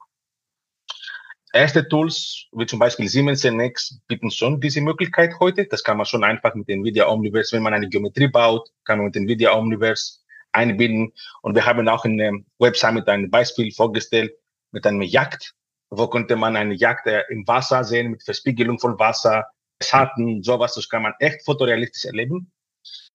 Erste 1.52 1.88
Tools, 1.88 2.48
wie 2.54 2.66
zum 2.66 2.80
Beispiel 2.80 3.08
Siemens 3.08 3.44
NX, 3.44 4.00
bieten 4.08 4.32
schon 4.32 4.62
diese 4.62 4.82
Möglichkeit 4.82 5.36
heute. 5.40 5.66
Das 5.66 5.84
kann 5.84 5.98
man 5.98 6.06
schon 6.06 6.24
einfach 6.24 6.56
mit 6.56 6.70
NVIDIA 6.70 7.08
Omniverse, 7.08 7.56
wenn 7.56 7.64
man 7.64 7.74
eine 7.74 7.90
Geometrie 7.90 8.30
baut, 8.30 8.70
kann 8.86 8.98
man 8.98 9.08
mit 9.08 9.16
NVIDIA 9.18 9.54
Omniverse 9.54 10.20
einbinden. 10.54 11.12
Und 11.42 11.54
wir 11.54 11.66
haben 11.66 11.88
auch 11.90 12.06
in 12.06 12.18
der 12.18 12.32
Website 12.60 12.94
mit 12.94 13.08
einem 13.10 13.30
Beispiel 13.30 13.72
vorgestellt 13.74 14.32
mit 14.72 14.88
einem 14.88 15.02
Jagd, 15.02 15.54
wo 15.90 16.08
konnte 16.08 16.38
man 16.38 16.56
eine 16.56 16.74
Jagd 16.74 17.08
äh, 17.08 17.24
im 17.30 17.46
Wasser 17.46 17.84
sehen 17.84 18.10
mit 18.10 18.24
Verspiegelung 18.24 18.80
von 18.80 18.98
Wasser, 18.98 19.46
Schatten, 19.88 20.44
sowas. 20.44 20.74
Das 20.76 20.90
kann 20.90 21.04
man 21.04 21.14
echt 21.20 21.44
fotorealistisch 21.46 22.06
erleben. 22.06 22.52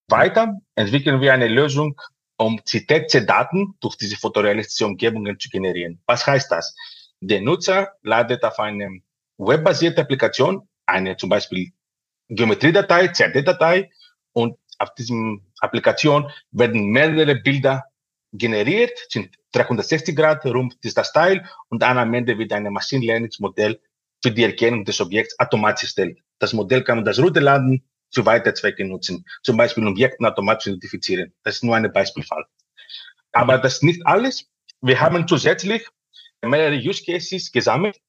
Weiter 0.07 0.59
entwickeln 0.75 1.21
wir 1.21 1.33
eine 1.33 1.47
Lösung, 1.47 1.99
um 2.37 2.59
zitätische 2.65 3.25
Daten 3.25 3.75
durch 3.79 3.95
diese 3.97 4.15
fotorealistische 4.15 4.85
Umgebungen 4.85 5.39
zu 5.39 5.49
generieren. 5.49 6.01
Was 6.05 6.25
heißt 6.25 6.51
das? 6.51 6.75
Der 7.21 7.41
Nutzer 7.41 7.93
ladet 8.01 8.43
auf 8.43 8.59
eine 8.59 9.01
webbasierte 9.37 10.01
Applikation 10.01 10.67
eine 10.85 11.17
zum 11.17 11.29
Beispiel 11.29 11.71
Geometriedatei, 12.29 13.09
CAD-Datei 13.09 13.89
und 14.33 14.57
auf 14.77 14.93
diesem 14.95 15.45
Applikation 15.59 16.31
werden 16.51 16.87
mehrere 16.87 17.35
Bilder 17.35 17.85
generiert, 18.31 18.97
sind 19.09 19.35
360 19.51 20.15
Grad 20.15 20.45
rum 20.45 20.71
ist 20.81 20.97
das 20.97 21.11
Teil 21.11 21.47
und 21.69 21.81
dann 21.81 21.97
am 21.97 22.13
Ende 22.13 22.37
wird 22.37 22.53
ein 22.53 22.71
Machine 22.71 23.05
Learning 23.05 23.31
Modell 23.39 23.79
für 24.21 24.31
die 24.31 24.43
Erkennung 24.43 24.85
des 24.85 25.01
Objekts 25.01 25.37
automatisch 25.39 25.83
erstellt. 25.83 26.19
Das 26.39 26.53
Modell 26.53 26.83
kann 26.83 26.97
man 26.97 27.05
das 27.05 27.19
runterladen, 27.19 27.83
zu 28.09 28.25
weiter 28.25 28.55
Zwecke 28.55 28.85
nutzen. 28.85 29.25
Zum 29.43 29.57
Beispiel 29.57 29.85
Objekten 29.85 30.25
automatisch 30.25 30.67
identifizieren. 30.67 31.33
Das 31.43 31.55
ist 31.55 31.63
nur 31.63 31.75
ein 31.75 31.91
Beispielfall. 31.91 32.45
Aber 33.31 33.57
das 33.57 33.75
ist 33.75 33.83
nicht 33.83 34.05
alles. 34.05 34.47
Wir 34.81 34.99
haben 34.99 35.27
zusätzlich 35.27 35.87
mehrere 36.41 36.75
Use 36.75 37.03
Cases 37.03 37.51
gesammelt, 37.51 37.99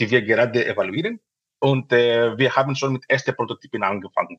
die 0.00 0.10
wir 0.10 0.22
gerade 0.22 0.64
evaluieren. 0.64 1.20
Und 1.60 1.92
äh, 1.92 2.36
wir 2.36 2.54
haben 2.54 2.76
schon 2.76 2.92
mit 2.92 3.04
ersten 3.08 3.34
Prototypen 3.34 3.82
angefangen. 3.82 4.38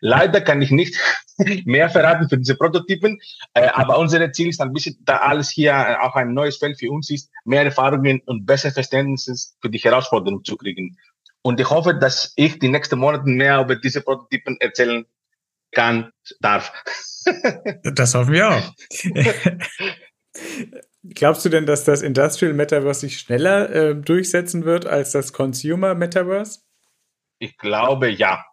Leider 0.00 0.42
kann 0.42 0.60
ich 0.60 0.70
nicht 0.70 0.94
mehr 1.64 1.88
verraten 1.88 2.28
für 2.28 2.36
diese 2.36 2.54
Prototypen, 2.54 3.18
äh, 3.54 3.68
aber 3.68 3.98
unser 3.98 4.30
Ziel 4.32 4.48
ist 4.48 4.60
ein 4.60 4.74
bisschen, 4.74 4.98
da 5.00 5.18
alles 5.18 5.48
hier 5.48 6.02
auch 6.02 6.14
ein 6.16 6.34
neues 6.34 6.58
Feld 6.58 6.78
für 6.78 6.90
uns 6.90 7.08
ist, 7.08 7.30
mehr 7.44 7.64
Erfahrungen 7.64 8.20
und 8.26 8.44
besser 8.44 8.70
Verständnis 8.72 9.56
für 9.62 9.70
die 9.70 9.78
Herausforderungen 9.78 10.44
zu 10.44 10.56
kriegen. 10.56 10.98
Und 11.46 11.60
ich 11.60 11.70
hoffe, 11.70 11.94
dass 11.94 12.32
ich 12.34 12.58
die 12.58 12.66
nächsten 12.66 12.98
Monate 12.98 13.28
mehr 13.28 13.60
über 13.60 13.76
diese 13.76 14.00
Prototypen 14.00 14.60
erzählen 14.60 15.06
kann, 15.70 16.10
darf. 16.40 16.72
das 17.84 18.16
hoffen 18.16 18.32
wir 18.32 18.50
auch. 18.50 18.74
Glaubst 21.14 21.44
du 21.44 21.48
denn, 21.48 21.64
dass 21.64 21.84
das 21.84 22.02
Industrial 22.02 22.52
Metaverse 22.52 23.02
sich 23.02 23.20
schneller 23.20 23.70
äh, 23.70 23.94
durchsetzen 23.94 24.64
wird 24.64 24.86
als 24.86 25.12
das 25.12 25.32
Consumer 25.32 25.94
Metaverse? 25.94 26.62
Ich 27.38 27.56
glaube 27.58 28.08
ja. 28.10 28.44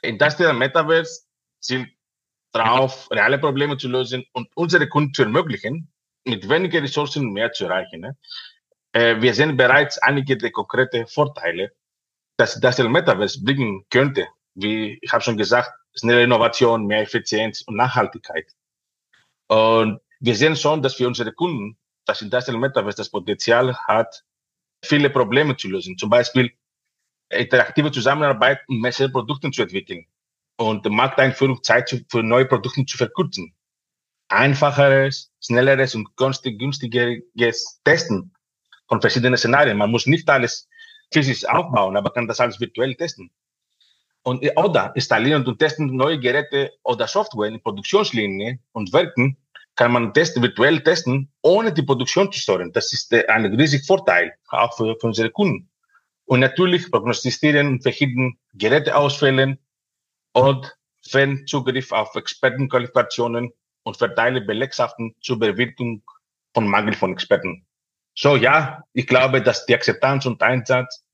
Industrial 0.00 0.54
Metaverse 0.54 1.24
zielt 1.60 1.90
darauf, 2.52 3.10
reale 3.10 3.38
Probleme 3.40 3.76
zu 3.76 3.88
lösen 3.88 4.24
und 4.32 4.48
unsere 4.54 4.88
Kunden 4.88 5.12
zu 5.12 5.24
ermöglichen, 5.24 5.92
mit 6.24 6.48
weniger 6.48 6.82
Ressourcen 6.82 7.30
mehr 7.30 7.52
zu 7.52 7.66
erreichen. 7.66 8.00
Ne? 8.00 8.16
Äh, 8.92 9.20
wir 9.20 9.34
sehen 9.34 9.54
bereits 9.58 9.98
einige 9.98 10.38
der 10.38 10.50
konkrete 10.50 11.06
Vorteile, 11.06 11.72
dass 12.36 12.58
das 12.60 12.78
Metaverse 12.78 13.42
bringen 13.42 13.84
könnte. 13.90 14.26
Wie 14.54 14.98
ich 15.00 15.12
habe 15.12 15.22
schon 15.22 15.36
gesagt, 15.36 15.70
schnelle 15.94 16.24
Innovation, 16.24 16.86
mehr 16.86 17.02
Effizienz 17.02 17.62
und 17.62 17.76
Nachhaltigkeit. 17.76 18.46
Und 19.48 20.00
wir 20.20 20.34
sehen 20.34 20.56
schon, 20.56 20.82
dass 20.82 20.94
für 20.94 21.06
unsere 21.06 21.32
Kunden 21.32 21.76
das 22.04 22.22
Industrial 22.22 22.58
Metaverse 22.58 22.96
das 22.96 23.10
Potenzial 23.10 23.76
hat, 23.76 24.24
viele 24.84 25.10
Probleme 25.10 25.56
zu 25.56 25.68
lösen. 25.68 25.98
Zum 25.98 26.10
Beispiel 26.10 26.52
interaktive 27.28 27.90
Zusammenarbeit, 27.90 28.60
um 28.68 28.82
bessere 28.82 29.08
Produkte 29.08 29.50
zu 29.50 29.62
entwickeln 29.62 30.06
und 30.56 30.84
Markteinführung 30.88 31.62
Zeit 31.62 32.04
für 32.08 32.22
neue 32.22 32.46
Produkte 32.46 32.84
zu 32.84 32.96
verkürzen. 32.96 33.54
Einfacheres, 34.28 35.30
schnelleres 35.40 35.94
und 35.94 36.16
günstigeres 36.16 37.80
Testen 37.84 38.34
von 38.88 39.00
verschiedenen 39.00 39.36
Szenarien. 39.36 39.76
Man 39.76 39.90
muss 39.90 40.06
nicht 40.06 40.28
alles 40.28 40.68
physisch 41.12 41.44
aufbauen, 41.46 41.96
aber 41.96 42.10
kann 42.10 42.26
das 42.26 42.40
alles 42.40 42.60
virtuell 42.60 42.94
testen. 42.94 43.30
Und, 44.24 44.44
oder 44.56 44.92
installieren 44.94 45.44
und 45.46 45.58
testen 45.58 45.96
neue 45.96 46.18
Geräte 46.18 46.72
oder 46.84 47.08
Software 47.08 47.48
in 47.48 47.60
Produktionslinien 47.60 48.60
und 48.72 48.92
Werken 48.92 49.36
kann 49.74 49.92
man 49.92 50.12
testen, 50.12 50.42
virtuell 50.42 50.82
testen, 50.82 51.32
ohne 51.42 51.72
die 51.72 51.82
Produktion 51.82 52.30
zu 52.30 52.38
steuern. 52.38 52.72
Das 52.72 52.92
ist 52.92 53.12
ein 53.12 53.46
riesiger 53.54 53.84
Vorteil, 53.84 54.32
auch 54.48 54.76
für, 54.76 54.96
für 55.00 55.06
unsere 55.06 55.30
Kunden. 55.30 55.68
Und 56.24 56.40
natürlich 56.40 56.90
prognostizieren 56.90 57.66
und 57.66 57.82
verhindern 57.82 58.38
Geräteausfällen 58.54 59.58
und 60.34 60.76
Fernzugriff 61.08 61.90
auf 61.90 62.14
Expertenqualifikationen 62.14 63.52
und 63.82 63.96
verteile 63.96 64.40
Belegschaften 64.40 65.14
zur 65.20 65.38
Bewertung 65.38 66.02
von 66.54 66.68
Mangel 66.68 66.94
von 66.94 67.12
Experten. 67.12 67.66
So, 68.14 68.36
ja, 68.36 68.84
ich 68.92 69.06
glaube, 69.06 69.42
dass 69.42 69.66
die 69.66 69.74
Akzeptanz 69.74 70.26
und 70.26 70.42
Einsatz 70.42 71.04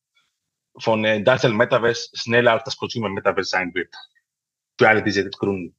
von 0.78 1.04
äh, 1.04 1.16
Industrial 1.16 1.54
Metaverse 1.54 2.10
schneller 2.14 2.52
als 2.52 2.64
das 2.64 2.76
Consumer 2.76 3.08
Metaverse 3.08 3.50
sein 3.50 3.74
wird. 3.74 3.94
Für 4.78 4.88
alle 4.88 5.02
diese 5.02 5.28
Gründe. 5.30 5.74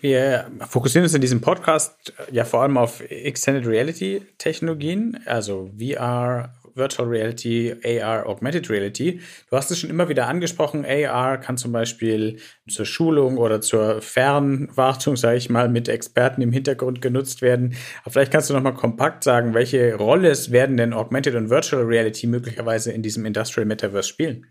Wir 0.00 0.50
fokussieren 0.68 1.04
uns 1.04 1.14
in 1.14 1.22
diesem 1.22 1.40
Podcast 1.40 2.12
ja 2.30 2.44
vor 2.44 2.62
allem 2.62 2.76
auf 2.76 3.00
Extended 3.00 3.66
Reality 3.66 4.22
Technologien, 4.36 5.22
also 5.24 5.70
VR, 5.78 6.54
Virtual 6.76 7.08
Reality, 7.08 7.74
AR, 7.84 8.26
Augmented 8.26 8.70
Reality. 8.70 9.20
Du 9.50 9.56
hast 9.56 9.70
es 9.70 9.80
schon 9.80 9.90
immer 9.90 10.08
wieder 10.08 10.28
angesprochen. 10.28 10.84
AR 10.84 11.38
kann 11.38 11.56
zum 11.56 11.72
Beispiel 11.72 12.38
zur 12.68 12.86
Schulung 12.86 13.38
oder 13.38 13.60
zur 13.60 14.02
Fernwartung, 14.02 15.16
sage 15.16 15.38
ich 15.38 15.50
mal, 15.50 15.68
mit 15.68 15.88
Experten 15.88 16.42
im 16.42 16.52
Hintergrund 16.52 17.00
genutzt 17.00 17.42
werden. 17.42 17.76
Aber 18.02 18.12
vielleicht 18.12 18.32
kannst 18.32 18.50
du 18.50 18.54
noch 18.54 18.62
mal 18.62 18.74
kompakt 18.74 19.24
sagen, 19.24 19.54
welche 19.54 19.94
Rolle 19.94 20.32
werden 20.50 20.76
denn 20.76 20.92
Augmented 20.92 21.34
und 21.34 21.50
Virtual 21.50 21.82
Reality 21.82 22.26
möglicherweise 22.26 22.92
in 22.92 23.02
diesem 23.02 23.24
Industrial 23.24 23.66
Metaverse 23.66 24.08
spielen? 24.08 24.46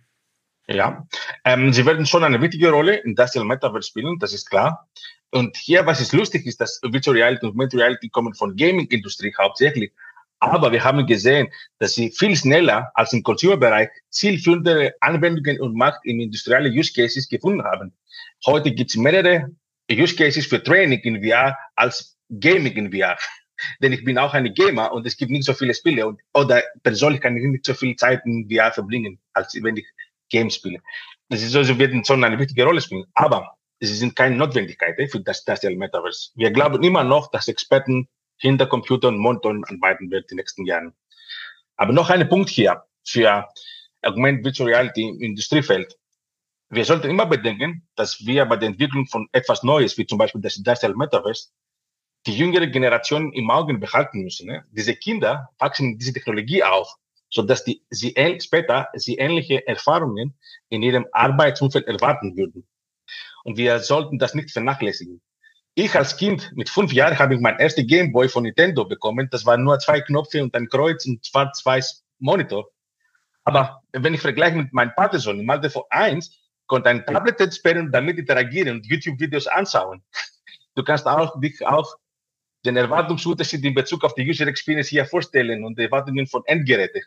Ja, 0.67 1.07
ähm, 1.43 1.71
sie 1.73 1.85
werden 1.85 2.07
schon 2.07 2.23
eine 2.23 2.41
wichtige 2.41 2.71
Rolle 2.71 2.95
in 2.95 3.11
Industrial 3.11 3.45
Metaverse 3.45 3.87
spielen, 3.87 4.17
das 4.19 4.33
ist 4.33 4.49
klar. 4.49 4.87
Und 5.31 5.57
hier, 5.57 5.85
was 5.85 6.01
ist 6.01 6.13
lustig 6.13 6.45
ist, 6.45 6.61
dass 6.61 6.79
Virtual 6.81 7.15
Reality 7.15 7.45
und 7.45 7.51
Augmented 7.51 7.79
Reality 7.79 8.09
kommen 8.09 8.33
von 8.33 8.55
Gaming-Industrie 8.55 9.33
hauptsächlich. 9.37 9.91
Aber 10.45 10.71
wir 10.71 10.83
haben 10.83 11.05
gesehen, 11.07 11.47
dass 11.79 11.95
sie 11.95 12.11
viel 12.11 12.35
schneller 12.35 12.91
als 12.93 13.13
im 13.13 13.23
Consumer-Bereich 13.23 13.89
zielführende 14.09 14.93
Anwendungen 14.99 15.59
und 15.59 15.75
Markt 15.75 16.05
in 16.05 16.19
industrielle 16.19 16.69
Use 16.69 16.93
Cases 16.93 17.27
gefunden 17.27 17.63
haben. 17.63 17.93
Heute 18.45 18.71
gibt 18.71 18.91
es 18.91 18.95
mehrere 18.95 19.49
Use 19.91 20.15
Cases 20.15 20.45
für 20.45 20.61
Training 20.61 20.99
in 20.99 21.23
VR 21.23 21.57
als 21.75 22.17
Gaming 22.29 22.73
in 22.73 22.91
VR. 22.91 23.17
Denn 23.81 23.93
ich 23.93 24.03
bin 24.03 24.17
auch 24.17 24.33
eine 24.33 24.53
Gamer 24.53 24.91
und 24.91 25.07
es 25.07 25.17
gibt 25.17 25.31
nicht 25.31 25.45
so 25.45 25.53
viele 25.53 25.73
Spiele 25.73 26.05
und, 26.05 26.21
oder 26.33 26.61
persönlich 26.83 27.21
kann 27.21 27.35
ich 27.37 27.43
nicht 27.43 27.65
so 27.65 27.73
viel 27.73 27.95
Zeit 27.95 28.21
in 28.25 28.47
VR 28.49 28.71
verbringen, 28.71 29.19
als 29.33 29.57
wenn 29.61 29.77
ich 29.77 29.87
Games 30.29 30.55
spiele. 30.55 30.79
Das 31.29 31.41
ist 31.41 31.55
also, 31.55 31.77
wird 31.79 32.05
schon 32.05 32.23
eine 32.23 32.37
wichtige 32.37 32.65
Rolle 32.65 32.81
spielen. 32.81 33.05
Aber 33.13 33.55
sie 33.79 33.95
sind 33.95 34.15
keine 34.15 34.35
Notwendigkeit 34.35 34.99
eh, 34.99 35.07
für 35.07 35.21
das, 35.21 35.43
das 35.43 35.63
Metaverse. 35.63 36.31
Wir 36.35 36.51
glauben 36.51 36.83
immer 36.83 37.03
noch, 37.03 37.31
dass 37.31 37.47
Experten 37.47 38.07
hinter 38.37 38.67
Computer 38.67 39.07
und 39.07 39.17
Monitoren 39.17 39.63
arbeiten 39.65 40.11
wird 40.11 40.23
in 40.25 40.27
den 40.29 40.37
nächsten 40.37 40.65
Jahren. 40.65 40.93
Aber 41.77 41.93
noch 41.93 42.09
ein 42.09 42.27
Punkt 42.27 42.49
hier 42.49 42.83
für 43.03 43.47
Augmented 44.01 44.45
Virtual 44.45 44.69
Reality 44.69 45.09
im 45.09 45.21
Industriefeld. 45.21 45.97
Wir 46.69 46.85
sollten 46.85 47.09
immer 47.09 47.25
bedenken, 47.25 47.87
dass 47.95 48.25
wir 48.25 48.45
bei 48.45 48.57
der 48.57 48.69
Entwicklung 48.69 49.07
von 49.07 49.27
etwas 49.31 49.63
Neues, 49.63 49.97
wie 49.97 50.05
zum 50.05 50.17
Beispiel 50.17 50.41
das 50.41 50.57
Industrial 50.57 50.95
Metaverse, 50.95 51.49
die 52.25 52.35
jüngere 52.35 52.67
Generation 52.67 53.31
im 53.33 53.51
Auge 53.51 53.77
behalten 53.77 54.23
müssen. 54.23 54.47
Ne? 54.47 54.65
Diese 54.71 54.95
Kinder 54.95 55.49
wachsen 55.59 55.97
diese 55.97 56.13
Technologie 56.13 56.63
auf, 56.63 56.95
sodass 57.29 57.63
die, 57.63 57.83
sie 57.89 58.13
später 58.41 58.89
sie 58.93 59.15
ähnliche 59.15 59.65
Erfahrungen 59.67 60.33
in 60.69 60.81
ihrem 60.81 61.05
Arbeitsumfeld 61.11 61.85
erwarten 61.87 62.35
würden. 62.35 62.67
Und 63.43 63.57
wir 63.57 63.79
sollten 63.79 64.17
das 64.17 64.33
nicht 64.33 64.51
vernachlässigen. 64.51 65.21
Ich 65.77 65.93
als 65.93 66.15
Kind 66.15 66.53
mit 66.55 66.69
fünf 66.69 66.93
Jahren 66.93 67.19
habe 67.19 67.35
ich 67.35 67.41
mein 67.41 67.59
erster 67.59 67.83
Gameboy 67.83 68.29
von 68.29 68.43
Nintendo 68.43 68.85
bekommen. 68.85 69.27
Das 69.29 69.45
waren 69.45 69.61
nur 69.63 69.77
zwei 69.79 69.99
Knöpfe 69.99 70.41
und 70.41 70.55
ein 70.55 70.69
Kreuz 70.69 71.05
und 71.05 71.25
schwarz-weiß 71.25 72.05
Monitor. 72.19 72.69
Aber 73.43 73.81
wenn 73.91 74.13
ich 74.13 74.21
vergleiche 74.21 74.55
mit 74.55 74.71
meinem 74.71 74.93
Vatersohn 74.95 75.37
im 75.37 75.49
Alter 75.49 75.69
von 75.69 75.83
eins, 75.89 76.39
konnte 76.65 76.89
ein 76.89 77.05
Tablet 77.05 77.41
entsperren 77.41 77.91
damit 77.91 78.17
interagieren 78.17 78.77
und 78.77 78.87
YouTube-Videos 78.87 79.47
anschauen. 79.47 80.01
Du 80.75 80.83
kannst 80.83 81.05
auch 81.05 81.39
dich 81.41 81.65
auch 81.67 81.95
den 82.65 82.77
Erwartungsunterschied 82.77 83.63
in 83.65 83.75
Bezug 83.75 84.03
auf 84.05 84.15
die 84.15 84.27
User 84.27 84.47
Experience 84.47 84.87
hier 84.87 85.05
vorstellen 85.05 85.65
und 85.65 85.77
die 85.77 85.83
Erwartungen 85.83 86.25
von 86.25 86.41
Endgeräten. 86.45 87.01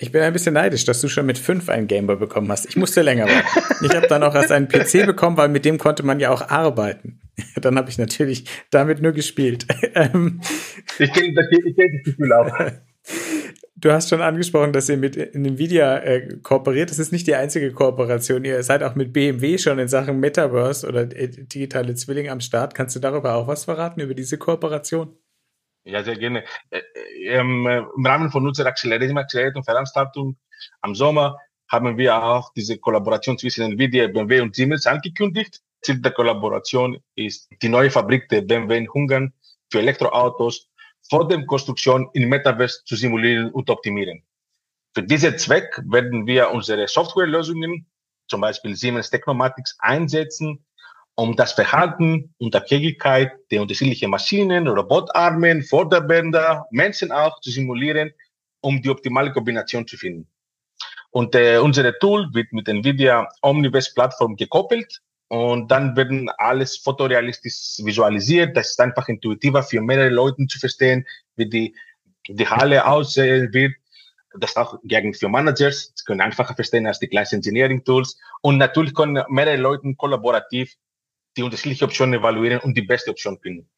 Ich 0.00 0.12
bin 0.12 0.22
ein 0.22 0.32
bisschen 0.32 0.54
neidisch, 0.54 0.84
dass 0.84 1.00
du 1.00 1.08
schon 1.08 1.26
mit 1.26 1.38
fünf 1.38 1.68
einen 1.68 1.88
Gameboy 1.88 2.16
bekommen 2.16 2.50
hast. 2.52 2.66
Ich 2.66 2.76
musste 2.76 3.02
länger 3.02 3.26
warten. 3.26 3.84
Ich 3.84 3.94
habe 3.96 4.06
dann 4.06 4.22
auch 4.22 4.34
erst 4.34 4.52
einen 4.52 4.68
PC 4.68 5.04
bekommen, 5.04 5.36
weil 5.36 5.48
mit 5.48 5.64
dem 5.64 5.76
konnte 5.76 6.04
man 6.04 6.20
ja 6.20 6.30
auch 6.30 6.48
arbeiten. 6.48 7.20
Dann 7.56 7.76
habe 7.76 7.90
ich 7.90 7.98
natürlich 7.98 8.44
damit 8.70 9.02
nur 9.02 9.12
gespielt. 9.12 9.66
Ähm, 9.94 10.40
ich 10.98 11.12
kenne 11.12 11.34
das, 11.34 11.46
das 11.50 12.04
Gefühl 12.04 12.32
auch. 12.32 12.52
Du 13.80 13.92
hast 13.92 14.08
schon 14.08 14.20
angesprochen, 14.20 14.72
dass 14.72 14.88
ihr 14.88 14.96
mit 14.96 15.16
Nvidia 15.16 15.98
äh, 15.98 16.36
kooperiert. 16.42 16.90
Das 16.90 16.98
ist 16.98 17.12
nicht 17.12 17.28
die 17.28 17.36
einzige 17.36 17.72
Kooperation. 17.72 18.44
Ihr 18.44 18.60
seid 18.64 18.82
auch 18.82 18.96
mit 18.96 19.12
BMW 19.12 19.56
schon 19.56 19.78
in 19.78 19.86
Sachen 19.86 20.18
Metaverse 20.18 20.86
oder 20.86 21.02
äh, 21.02 21.28
digitale 21.28 21.94
Zwilling 21.94 22.28
am 22.28 22.40
Start. 22.40 22.74
Kannst 22.74 22.96
du 22.96 23.00
darüber 23.00 23.34
auch 23.34 23.46
was 23.46 23.64
verraten, 23.66 24.00
über 24.00 24.14
diese 24.14 24.36
Kooperation? 24.36 25.16
Ja, 25.88 26.04
sehr 26.04 26.16
gerne. 26.16 26.44
Äh, 26.68 26.82
äh, 27.14 27.38
Im, 27.38 27.66
Rahmen 28.04 28.30
von 28.30 28.46
unserer 28.46 28.68
Accelerator 28.68 29.64
Veranstaltung 29.64 30.36
am 30.82 30.94
Sommer 30.94 31.38
haben 31.66 31.96
wir 31.96 32.22
auch 32.22 32.52
diese 32.52 32.76
Kollaboration 32.76 33.38
zwischen 33.38 33.64
Nvidia, 33.72 34.06
BMW 34.08 34.42
und 34.42 34.54
Siemens 34.54 34.86
angekündigt. 34.86 35.62
Ziel 35.80 36.02
der 36.02 36.12
Kollaboration 36.12 36.98
ist 37.14 37.48
die 37.62 37.70
neue 37.70 37.90
Fabrik 37.90 38.28
der 38.28 38.42
BMW 38.42 38.76
in 38.76 38.88
Ungarn 38.90 39.32
für 39.70 39.78
Elektroautos 39.78 40.68
vor 41.08 41.26
der 41.26 41.46
Konstruktion 41.46 42.10
in 42.12 42.28
Metaverse 42.28 42.84
zu 42.84 42.94
simulieren 42.94 43.50
und 43.50 43.70
optimieren. 43.70 44.22
Für 44.94 45.02
diesen 45.02 45.38
Zweck 45.38 45.82
werden 45.86 46.26
wir 46.26 46.50
unsere 46.50 46.86
Softwarelösungen, 46.86 47.86
zum 48.28 48.42
Beispiel 48.42 48.76
Siemens 48.76 49.08
Technomatics, 49.08 49.74
einsetzen, 49.78 50.66
um 51.18 51.34
das 51.34 51.50
Verhalten 51.50 52.32
und 52.38 52.54
Abhängigkeit 52.54 53.32
der 53.50 53.62
unterschiedlichen 53.62 54.08
Maschinen, 54.08 54.68
Robotarmen, 54.68 55.64
Vorderbänder, 55.64 56.68
Menschen 56.70 57.10
auch 57.10 57.40
zu 57.40 57.50
simulieren, 57.50 58.12
um 58.60 58.80
die 58.80 58.88
optimale 58.88 59.32
Kombination 59.32 59.84
zu 59.84 59.96
finden. 59.96 60.28
Und 61.10 61.34
äh, 61.34 61.58
unsere 61.58 61.98
Tool 61.98 62.28
wird 62.34 62.52
mit 62.52 62.68
NVIDIA 62.68 63.28
Omniverse 63.42 63.92
Plattform 63.94 64.36
gekoppelt 64.36 65.02
und 65.26 65.68
dann 65.72 65.96
werden 65.96 66.30
alles 66.38 66.76
fotorealistisch 66.76 67.84
visualisiert. 67.84 68.56
Das 68.56 68.70
ist 68.70 68.80
einfach 68.80 69.08
intuitiver 69.08 69.64
für 69.64 69.80
mehrere 69.80 70.10
Leute 70.10 70.46
zu 70.46 70.60
verstehen, 70.60 71.04
wie 71.34 71.48
die, 71.48 71.74
die 72.28 72.46
Halle 72.46 72.86
aussehen 72.86 73.52
wird. 73.52 73.74
Das 74.38 74.50
ist 74.50 74.56
auch 74.56 74.78
gegen 74.84 75.12
für 75.14 75.28
Managers. 75.28 75.92
Sie 75.96 76.04
können 76.04 76.20
einfacher 76.20 76.54
verstehen 76.54 76.86
als 76.86 77.00
die 77.00 77.08
gleichen 77.08 77.36
Engineering 77.36 77.82
Tools. 77.82 78.16
Und 78.40 78.58
natürlich 78.58 78.94
können 78.94 79.24
mehrere 79.28 79.56
Leute 79.56 79.92
kollaborativ 79.96 80.76
die 81.38 81.42
unterschiedliche 81.42 81.84
Optionen 81.84 82.20
evaluieren 82.20 82.60
und 82.60 82.76
die 82.76 82.82
beste 82.82 83.10
Option 83.10 83.38
finden. 83.40 83.68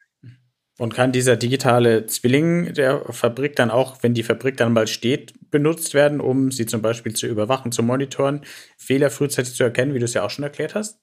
Und 0.79 0.95
kann 0.95 1.13
dieser 1.13 1.37
digitale 1.37 2.07
Zwilling 2.07 2.73
der 2.73 3.05
Fabrik 3.13 3.55
dann 3.55 3.71
auch, 3.71 4.03
wenn 4.03 4.15
die 4.15 4.23
Fabrik 4.23 4.57
dann 4.57 4.73
mal 4.73 4.87
steht, 4.87 5.35
benutzt 5.51 5.93
werden, 5.93 6.23
um 6.23 6.51
sie 6.51 6.65
zum 6.65 6.81
Beispiel 6.81 7.15
zu 7.15 7.27
überwachen, 7.27 7.71
zu 7.71 7.83
monitoren, 7.83 8.47
Fehler 8.79 9.11
frühzeitig 9.11 9.55
zu 9.55 9.63
erkennen, 9.63 9.93
wie 9.93 9.99
du 9.99 10.07
es 10.07 10.15
ja 10.15 10.25
auch 10.25 10.31
schon 10.31 10.43
erklärt 10.43 10.75
hast? 10.75 10.99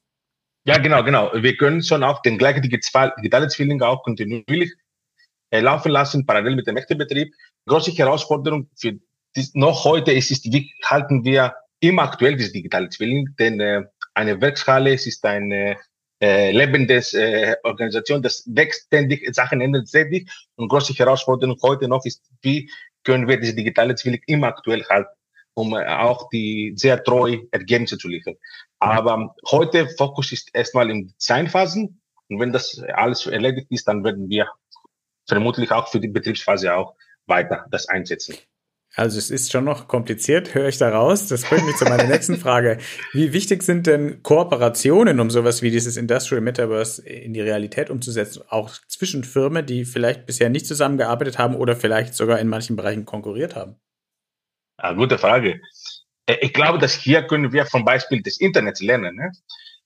Ja, 0.66 0.80
genau, 0.80 1.04
genau. 1.04 1.32
Wir 1.34 1.56
können 1.56 1.84
schon 1.84 2.04
auch 2.04 2.24
den 2.24 2.40
gleichen 2.40 2.64
digitale 2.64 3.48
Zwilling 3.50 3.82
auch 3.84 4.02
kontinuierlich 4.02 4.74
äh, 5.52 5.60
laufen 5.60 5.92
lassen, 5.92 6.26
parallel 6.26 6.56
mit 6.56 6.66
dem 6.66 6.76
echten 6.76 6.98
Betrieb. 6.98 7.34
Große 7.68 7.92
Herausforderung 7.92 8.70
für 8.76 8.94
dies, 9.36 9.54
noch 9.54 9.86
heute 9.86 10.12
ist, 10.12 10.32
ist, 10.32 10.46
wie 10.46 10.74
halten 10.84 11.24
wir 11.24 11.54
immer 11.80 12.02
aktuell 12.02 12.36
dieses 12.36 12.52
digitale 12.52 12.90
Zwilling, 12.90 13.36
denn 13.38 13.60
äh, 13.60 13.84
eine 14.16 14.42
Werkshalle 14.42 14.94
es 14.94 15.06
ist 15.06 15.24
eine 15.24 15.78
äh, 16.20 16.52
lebendes 16.52 17.14
äh, 17.14 17.56
Organisation, 17.64 18.22
das 18.22 18.44
wächst 18.48 18.86
ständig, 18.88 19.34
Sachen 19.36 19.62
ändern 19.62 19.86
ständig 19.86 20.30
und 20.56 20.70
große 20.70 20.94
Herausforderung 20.94 21.58
heute 21.62 21.88
noch 21.88 22.06
ist, 22.06 22.24
wie 22.42 22.70
können 23.04 23.28
wir 23.28 23.40
diese 23.40 23.56
digitale 23.56 23.96
Zwilling 23.96 24.22
immer 24.28 24.48
aktuell 24.48 24.84
halten, 24.86 25.16
um 25.54 25.74
äh, 25.76 25.86
auch 25.86 26.30
die 26.30 26.74
sehr 26.76 27.04
treu 27.04 27.38
Ergebnisse 27.52 27.98
zu 27.98 28.08
liefern. 28.08 28.36
Aber 28.80 29.36
heute 29.50 29.88
Fokus 29.90 30.32
ist 30.32 30.50
erstmal 30.54 30.90
in 30.90 31.14
Designphasen 31.20 32.02
und 32.30 32.40
wenn 32.40 32.52
das 32.52 32.82
alles 32.94 33.26
erledigt 33.26 33.68
ist, 33.70 33.88
dann 33.88 34.04
werden 34.04 34.30
wir 34.30 34.48
vermutlich 35.28 35.72
auch 35.72 35.88
für 35.88 36.00
die 36.00 36.08
Betriebsphase 36.08 36.74
auch 36.74 36.96
weiter 37.26 37.66
das 37.70 37.88
einsetzen. 37.90 38.36
Also 38.98 39.20
es 39.20 39.30
ist 39.30 39.52
schon 39.52 39.64
noch 39.64 39.88
kompliziert, 39.88 40.56
höre 40.56 40.70
ich 40.70 40.80
da 40.80 40.90
raus. 40.90 41.28
Das 41.28 41.44
bringt 41.44 41.68
mich 41.68 41.76
zu 41.76 41.86
meiner 41.86 42.04
nächsten 42.08 42.36
Frage. 42.36 42.80
Wie 43.14 43.32
wichtig 43.32 43.62
sind 43.62 43.86
denn 43.86 44.24
Kooperationen, 44.24 45.20
um 45.20 45.30
sowas 45.30 45.62
wie 45.62 45.70
dieses 45.70 45.98
Industrial 45.98 46.42
Metaverse 46.42 47.08
in 47.08 47.32
die 47.32 47.42
Realität 47.42 47.92
umzusetzen, 47.92 48.42
auch 48.50 48.72
zwischen 48.88 49.24
Firmen, 49.24 49.68
die 49.68 49.86
vielleicht 49.86 50.26
bisher 50.26 50.50
nicht 50.50 50.66
zusammengearbeitet 50.66 51.38
haben 51.38 51.56
oder 51.56 51.76
vielleicht 51.76 52.16
sogar 52.16 52.40
in 52.40 52.48
manchen 52.48 52.76
Bereichen 52.76 53.06
konkurriert 53.06 53.56
haben? 53.56 53.76
Ja, 54.82 54.94
gute 54.94 55.20
Frage. 55.20 55.62
Äh, 56.26 56.38
ich 56.42 56.54
glaube, 56.54 56.80
dass 56.80 56.96
hier 56.96 57.22
können 57.22 57.54
wir 57.54 57.68
vom 57.68 57.86
Beispiel 57.86 58.24
des 58.24 58.40
Internets 58.40 58.82
lernen, 58.82 59.16
ne? 59.16 59.32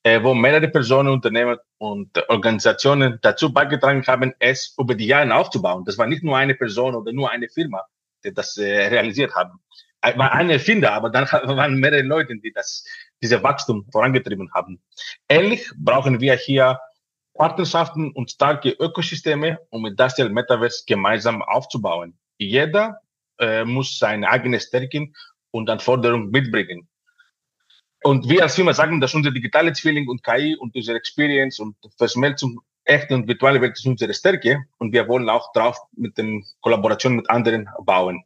Äh, 0.03 0.23
wo 0.23 0.33
mehrere 0.33 0.69
Personen, 0.69 1.09
Unternehmen 1.09 1.57
und 1.79 2.17
Organisationen 2.29 3.19
dazu 3.21 3.53
beigetragen 3.53 4.07
haben, 4.07 4.33
es 4.39 4.73
über 4.79 4.95
die 4.95 5.05
Jahre 5.05 5.35
aufzubauen. 5.35 5.83
Das 5.83 5.97
war 5.97 6.07
nicht 6.07 6.23
nur 6.23 6.37
eine 6.37 6.55
Person 6.55 6.95
oder 6.95 7.11
nur 7.11 7.29
eine 7.29 7.49
Firma, 7.49 7.83
das 8.23 8.57
äh, 8.57 8.87
realisiert 8.87 9.35
haben. 9.35 9.59
War 10.01 10.31
eine 10.31 10.53
Erfinder, 10.53 10.93
aber 10.93 11.09
dann 11.09 11.25
waren 11.57 11.75
mehrere 11.75 12.01
Leute, 12.01 12.35
die 12.35 12.51
das, 12.51 12.83
diese 13.21 13.43
Wachstum 13.43 13.87
vorangetrieben 13.91 14.51
haben. 14.53 14.81
Ähnlich 15.29 15.69
brauchen 15.77 16.19
wir 16.19 16.35
hier 16.35 16.79
Partnerschaften 17.35 18.11
und 18.11 18.31
starke 18.31 18.69
Ökosysteme, 18.71 19.59
um 19.69 19.85
Industrial 19.85 20.29
Metaverse 20.29 20.83
gemeinsam 20.85 21.41
aufzubauen. 21.41 22.17
Jeder 22.37 22.99
äh, 23.39 23.63
muss 23.63 23.99
seine 23.99 24.29
eigene 24.29 24.59
Stärken 24.59 25.13
und 25.51 25.69
Anforderungen 25.69 26.31
mitbringen. 26.31 26.87
Und 28.03 28.27
wir 28.27 28.43
als 28.43 28.55
Firma 28.55 28.73
sagen, 28.73 28.99
dass 28.99 29.13
unser 29.13 29.31
digitale 29.31 29.73
Zwilling 29.73 30.07
und 30.07 30.23
KI 30.23 30.55
und 30.55 30.75
unsere 30.75 30.97
Experience 30.97 31.59
und 31.59 31.75
Verschmelzung 31.97 32.59
echte 32.85 33.15
und 33.15 33.27
virtuelle 33.27 33.61
Welt 33.61 33.73
ist 33.73 33.85
unsere 33.85 34.13
Stärke 34.13 34.65
und 34.77 34.91
wir 34.93 35.07
wollen 35.07 35.29
auch 35.29 35.51
drauf 35.53 35.77
mit 35.93 36.17
den 36.17 36.45
Kollaboration 36.61 37.15
mit 37.15 37.29
anderen 37.29 37.69
bauen. 37.83 38.23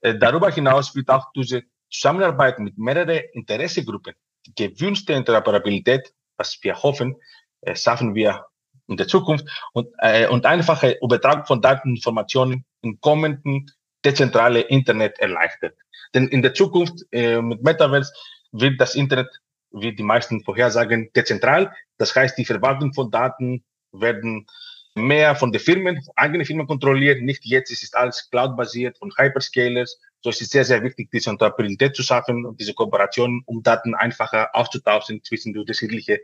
Äh, 0.00 0.18
darüber 0.18 0.50
hinaus 0.50 0.94
wird 0.94 1.08
auch 1.10 1.32
diese 1.34 1.62
Zusammenarbeit 1.90 2.58
mit 2.58 2.76
mehreren 2.78 3.22
Interessegruppen, 3.32 4.14
die 4.46 4.54
gewünschte 4.54 5.12
Interoperabilität, 5.12 6.12
was 6.36 6.58
wir 6.62 6.82
hoffen, 6.82 7.16
äh, 7.62 7.76
schaffen 7.76 8.14
wir 8.14 8.46
in 8.88 8.96
der 8.96 9.08
Zukunft 9.08 9.46
und, 9.72 9.88
äh, 9.98 10.28
und 10.28 10.46
einfache 10.46 10.98
Übertragung 11.02 11.46
von 11.46 11.60
Dateninformationen 11.60 12.64
im 12.82 13.00
kommenden 13.00 13.70
dezentrale 14.04 14.60
Internet 14.60 15.18
erleichtert. 15.18 15.76
Denn 16.14 16.28
in 16.28 16.42
der 16.42 16.54
Zukunft 16.54 17.04
äh, 17.10 17.40
mit 17.40 17.62
Metaverse 17.62 18.12
wird 18.52 18.80
das 18.80 18.94
Internet 18.94 19.28
wie 19.72 19.94
die 19.94 20.02
meisten 20.02 20.42
vorhersagen, 20.42 21.10
dezentral. 21.14 21.72
Das 21.98 22.14
heißt, 22.14 22.36
die 22.38 22.44
Verwaltung 22.44 22.92
von 22.92 23.10
Daten 23.10 23.64
werden 23.92 24.46
mehr 24.94 25.36
von 25.36 25.52
den 25.52 25.60
Firmen, 25.60 26.00
eigene 26.16 26.44
Firmen 26.44 26.66
kontrolliert. 26.66 27.22
Nicht 27.22 27.44
jetzt, 27.44 27.70
es 27.70 27.82
ist 27.82 27.96
alles 27.96 28.28
cloud-basiert 28.30 28.98
von 28.98 29.12
Hyperscalers. 29.16 30.00
So 30.22 30.30
es 30.30 30.40
ist 30.40 30.50
sehr, 30.50 30.64
sehr 30.64 30.82
wichtig, 30.82 31.10
diese 31.12 31.30
Interoperabilität 31.30 31.94
zu 31.94 32.02
schaffen 32.02 32.46
und 32.46 32.60
diese 32.60 32.74
Kooperation, 32.74 33.42
um 33.46 33.62
Daten 33.62 33.94
einfacher 33.94 34.54
auszutauschen 34.54 35.22
zwischen 35.22 35.52
die 35.52 35.60
unterschiedliche 35.60 36.20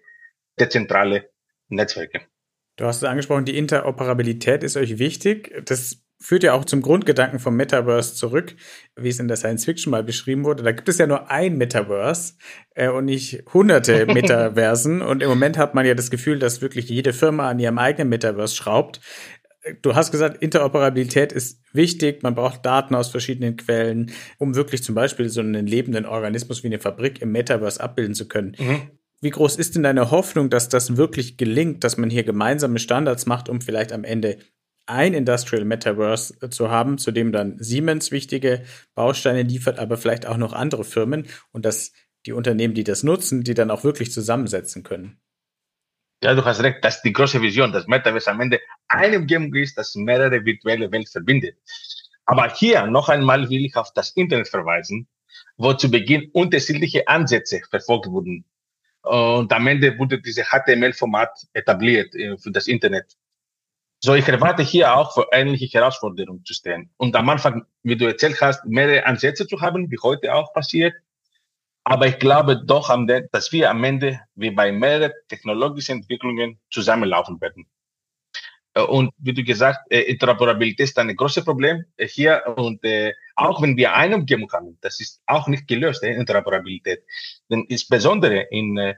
dezentrale 0.58 1.30
Netzwerke. 1.68 2.22
Du 2.76 2.87
hast 2.87 2.98
es 2.98 3.04
angesprochen, 3.04 3.44
die 3.44 3.56
Interoperabilität 3.56 4.64
ist 4.64 4.76
euch 4.76 4.98
wichtig. 4.98 5.52
Das 5.66 6.02
führt 6.22 6.44
ja 6.44 6.54
auch 6.54 6.64
zum 6.64 6.82
Grundgedanken 6.82 7.40
vom 7.40 7.56
Metaverse 7.56 8.14
zurück, 8.14 8.54
wie 8.96 9.08
es 9.08 9.18
in 9.18 9.28
der 9.28 9.37
Science 9.37 9.64
Fiction 9.64 9.90
mal 9.90 10.04
beschrieben 10.04 10.44
wurde. 10.44 10.62
Da 10.62 10.72
gibt 10.72 10.88
es 10.88 10.98
ja 10.98 11.06
nur 11.06 11.30
ein 11.30 11.58
Metaverse 11.58 12.35
äh, 12.74 12.88
und 12.88 13.06
nicht 13.06 13.42
hunderte 13.52 14.06
Metaversen. 14.12 15.02
und 15.02 15.22
im 15.22 15.28
Moment 15.28 15.58
hat 15.58 15.74
man 15.74 15.85
ja 15.85 15.94
das 15.94 16.11
Gefühl, 16.11 16.38
dass 16.38 16.62
wirklich 16.62 16.88
jede 16.88 17.12
Firma 17.12 17.50
an 17.50 17.58
ihrem 17.58 17.78
eigenen 17.78 18.08
Metaverse 18.08 18.54
schraubt. 18.54 19.00
Du 19.80 19.94
hast 19.94 20.11
gesagt, 20.11 20.42
Interoperabilität 20.42 21.32
ist 21.32 21.61
wichtig. 21.72 22.22
Man 22.22 22.35
braucht 22.35 22.64
Daten 22.66 22.94
aus 22.94 23.08
verschiedenen 23.08 23.56
Quellen, 23.56 24.11
um 24.38 24.54
wirklich 24.54 24.82
zum 24.82 24.94
Beispiel 24.94 25.28
so 25.28 25.40
einen 25.40 25.66
lebenden 25.66 26.06
Organismus 26.06 26.62
wie 26.62 26.68
eine 26.68 26.80
Fabrik 26.80 27.20
im 27.20 27.32
Metaverse 27.32 27.80
abbilden 27.80 28.14
zu 28.14 28.26
können. 28.26 28.56
Mhm. 28.58 28.82
Wie 29.20 29.30
groß 29.30 29.56
ist 29.56 29.76
denn 29.76 29.85
deine 29.85 30.11
Hoffnung, 30.11 30.50
dass 30.50 30.68
das 30.68 30.96
wirklich 30.96 31.37
gelingt, 31.37 31.85
dass 31.85 31.96
man 31.96 32.11
hier 32.11 32.24
gemeinsame 32.24 32.80
Standards 32.80 33.26
macht, 33.26 33.48
um 33.48 33.61
vielleicht 33.61 33.92
am 33.92 34.02
Ende 34.02 34.38
ein 34.87 35.14
Industrial 35.14 35.64
Metaverse 35.64 36.35
äh, 36.40 36.49
zu 36.49 36.71
haben, 36.71 36.99
zu 36.99 37.11
dem 37.12 37.33
dann 37.33 37.59
Siemens 37.59 38.11
wichtige 38.11 38.64
Bausteine 38.95 39.42
liefert, 39.42 39.79
aber 39.79 39.97
vielleicht 39.97 40.27
auch 40.27 40.37
noch 40.37 40.53
andere 40.53 40.85
Firmen 40.85 41.27
und 41.53 41.64
dass 41.64 41.92
die 42.27 42.33
Unternehmen, 42.33 42.75
die 42.75 42.85
das 42.85 43.03
nutzen, 43.03 43.42
die 43.42 43.55
dann 43.55 43.71
auch 43.71 43.85
wirklich 43.85 44.12
zusammensetzen 44.12 44.83
können. 44.83 45.21
Ja, 46.23 46.35
du 46.35 46.45
hast 46.45 46.62
recht, 46.62 46.85
das 46.85 46.97
ist 46.97 47.03
die 47.03 47.12
große 47.12 47.42
Vision, 47.42 47.73
dass 47.73 47.88
Metaverse 47.88 48.31
am 48.31 48.40
Ende 48.40 48.61
eine 48.87 49.18
Umgebung 49.18 49.53
ist, 49.55 49.77
das 49.77 49.95
mehrere 49.97 50.45
virtuelle 50.45 50.90
Welt 50.92 51.09
verbindet. 51.09 51.57
Aber 52.27 52.49
hier 52.55 52.87
noch 52.87 53.09
einmal 53.09 53.51
will 53.51 53.64
ich 53.64 53.75
auf 53.77 53.92
das 53.92 54.11
Internet 54.11 54.47
verweisen, 54.49 55.09
wo 55.57 55.73
zu 55.73 55.90
Beginn 55.90 56.31
unterschiedliche 56.33 57.09
Ansätze 57.09 57.61
verfolgt 57.68 58.07
wurden. 58.07 58.45
Und 59.03 59.53
am 59.53 59.66
Ende 59.66 59.99
wurde 59.99 60.21
dieses 60.21 60.47
HTML-Format 60.47 61.47
etabliert 61.55 62.14
äh, 62.14 62.38
für 62.38 62.53
das 62.53 62.68
Internet. 62.68 63.16
So, 64.04 64.14
ich 64.14 64.26
erwarte 64.26 64.64
hier 64.64 64.96
auch 64.96 65.14
für 65.14 65.28
ähnliche 65.30 65.78
Herausforderungen 65.78 66.44
zu 66.44 66.54
stehen. 66.54 66.90
Und 66.96 67.14
am 67.14 67.28
Anfang, 67.28 67.66
wie 67.84 67.96
du 67.96 68.06
erzählt 68.06 68.40
hast, 68.40 68.64
mehrere 68.64 69.06
Ansätze 69.06 69.46
zu 69.46 69.60
haben, 69.60 69.88
wie 69.92 69.98
heute 70.02 70.34
auch 70.34 70.52
passiert. 70.52 70.94
Aber 71.84 72.08
ich 72.08 72.18
glaube 72.18 72.64
doch, 72.64 72.92
dass 73.30 73.52
wir 73.52 73.70
am 73.70 73.84
Ende, 73.84 74.20
wie 74.34 74.50
bei 74.50 74.72
mehreren 74.72 75.12
technologischen 75.28 75.98
Entwicklungen, 75.98 76.58
zusammenlaufen 76.70 77.40
werden. 77.40 77.66
Äh, 78.74 78.82
und 78.82 79.10
wie 79.18 79.34
du 79.34 79.44
gesagt, 79.44 79.80
äh, 79.90 80.00
Interoperabilität 80.00 80.88
ist 80.88 80.98
ein 80.98 81.14
großes 81.14 81.44
Problem 81.44 81.84
äh, 81.96 82.08
hier. 82.08 82.42
Und 82.56 82.80
auch 83.36 83.62
wenn 83.62 83.76
wir 83.76 83.94
eine 83.94 84.16
Umgebung 84.16 84.50
haben, 84.52 84.78
das 84.80 84.98
ist 84.98 85.22
auch 85.26 85.46
nicht 85.46 85.68
gelöst, 85.68 86.02
Interoperabilität. 86.02 87.04
Denn 87.48 87.64
insbesondere 87.68 88.48
in 88.50 88.94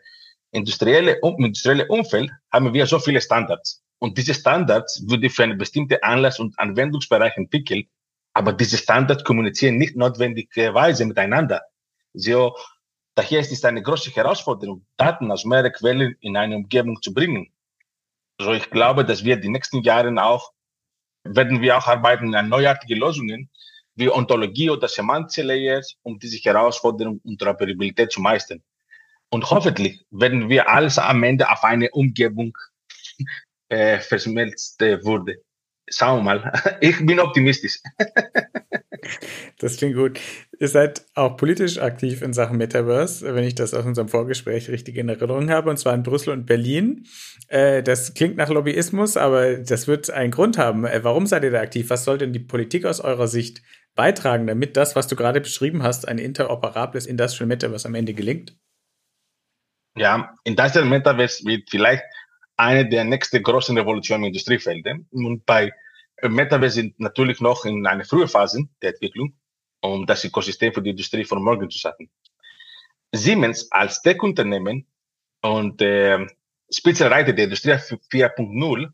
industrielle, 0.50 1.20
um, 1.20 1.44
industrielle 1.44 1.86
Umfeld 1.88 2.30
haben 2.50 2.72
wir 2.72 2.86
so 2.86 2.98
viele 2.98 3.20
Standards. 3.20 3.83
Und 4.04 4.18
diese 4.18 4.34
Standards 4.34 5.02
würde 5.08 5.30
für 5.30 5.44
einen 5.44 5.56
bestimmten 5.56 5.96
Anlass 6.02 6.38
und 6.38 6.58
Anwendungsbereich 6.58 7.38
entwickelt, 7.38 7.88
aber 8.34 8.52
diese 8.52 8.76
Standards 8.76 9.24
kommunizieren 9.24 9.78
nicht 9.78 9.96
notwendigerweise 9.96 11.06
miteinander. 11.06 11.62
So, 12.12 12.54
daher 13.14 13.40
ist 13.40 13.50
es 13.50 13.64
eine 13.64 13.80
große 13.82 14.10
Herausforderung, 14.10 14.84
Daten 14.98 15.30
aus 15.30 15.46
mehreren 15.46 15.72
Quellen 15.72 16.16
in 16.20 16.36
eine 16.36 16.56
Umgebung 16.56 17.00
zu 17.00 17.14
bringen. 17.14 17.50
So, 18.38 18.52
ich 18.52 18.68
glaube, 18.68 19.06
dass 19.06 19.24
wir 19.24 19.36
die 19.36 19.48
nächsten 19.48 19.80
Jahre 19.80 20.14
auch, 20.22 20.52
werden 21.22 21.62
wir 21.62 21.78
auch 21.78 21.86
arbeiten 21.86 22.34
an 22.34 22.50
neuartige 22.50 22.96
Lösungen, 22.96 23.48
wie 23.94 24.10
Ontologie 24.10 24.68
oder 24.68 24.86
semantische 24.86 25.44
Layers, 25.44 25.96
um 26.02 26.18
diese 26.18 26.36
Herausforderung 26.36 27.22
und 27.24 27.30
Interoperabilität 27.30 28.12
zu 28.12 28.20
meistern. 28.20 28.62
Und 29.30 29.48
hoffentlich 29.48 30.04
werden 30.10 30.50
wir 30.50 30.68
alles 30.68 30.98
am 30.98 31.22
Ende 31.22 31.50
auf 31.50 31.64
eine 31.64 31.90
Umgebung 31.92 32.54
äh, 33.68 33.98
verschmelzt 34.00 34.80
wurde. 34.80 35.36
Schauen 35.88 36.20
wir 36.20 36.22
mal. 36.22 36.78
Ich 36.80 37.04
bin 37.04 37.20
optimistisch. 37.20 37.78
Das 39.58 39.76
klingt 39.76 39.96
gut. 39.96 40.18
Ihr 40.58 40.68
seid 40.68 41.04
auch 41.14 41.36
politisch 41.36 41.78
aktiv 41.78 42.22
in 42.22 42.32
Sachen 42.32 42.56
Metaverse, 42.56 43.34
wenn 43.34 43.44
ich 43.44 43.54
das 43.54 43.74
aus 43.74 43.84
unserem 43.84 44.08
Vorgespräch 44.08 44.68
richtig 44.68 44.96
in 44.96 45.08
Erinnerung 45.08 45.50
habe, 45.50 45.70
und 45.70 45.76
zwar 45.76 45.94
in 45.94 46.02
Brüssel 46.02 46.30
und 46.30 46.46
Berlin. 46.46 47.06
Äh, 47.48 47.82
das 47.82 48.14
klingt 48.14 48.36
nach 48.36 48.48
Lobbyismus, 48.48 49.16
aber 49.16 49.56
das 49.56 49.86
wird 49.88 50.10
einen 50.10 50.30
Grund 50.30 50.58
haben. 50.58 50.84
Äh, 50.86 51.04
warum 51.04 51.26
seid 51.26 51.44
ihr 51.44 51.50
da 51.50 51.60
aktiv? 51.60 51.90
Was 51.90 52.04
soll 52.04 52.18
denn 52.18 52.32
die 52.32 52.40
Politik 52.40 52.84
aus 52.84 53.00
eurer 53.00 53.28
Sicht 53.28 53.62
beitragen, 53.94 54.46
damit 54.46 54.76
das, 54.76 54.96
was 54.96 55.06
du 55.06 55.16
gerade 55.16 55.40
beschrieben 55.40 55.82
hast, 55.82 56.08
ein 56.08 56.18
interoperables 56.18 57.06
Industrial 57.06 57.46
Metaverse 57.46 57.86
am 57.86 57.94
Ende 57.94 58.14
gelingt? 58.14 58.56
Ja, 59.96 60.34
Industrial 60.44 60.86
Metaverse 60.86 61.44
wird 61.44 61.70
vielleicht 61.70 62.04
eine 62.56 62.88
der 62.88 63.04
nächsten 63.04 63.42
großen 63.42 63.76
Revolutionen 63.76 64.24
im 64.24 64.28
Industriefeld. 64.28 64.86
Und 65.10 65.44
bei 65.46 65.72
Metaverse 66.22 66.74
sind 66.74 67.00
natürlich 67.00 67.40
noch 67.40 67.64
in 67.64 67.86
einer 67.86 68.04
frühen 68.04 68.28
Phase 68.28 68.68
der 68.82 68.90
Entwicklung, 68.90 69.34
um 69.80 70.06
das 70.06 70.24
Ökosystem 70.24 70.72
für 70.72 70.82
die 70.82 70.90
Industrie 70.90 71.24
von 71.24 71.42
morgen 71.42 71.68
zu 71.70 71.78
schaffen. 71.78 72.10
Siemens 73.12 73.70
als 73.70 74.02
Tech-Unternehmen 74.02 74.86
und 75.42 75.80
äh, 75.82 76.26
Spitzenreiter 76.70 77.32
der 77.32 77.44
Industrie 77.44 77.72
4.0, 77.72 78.88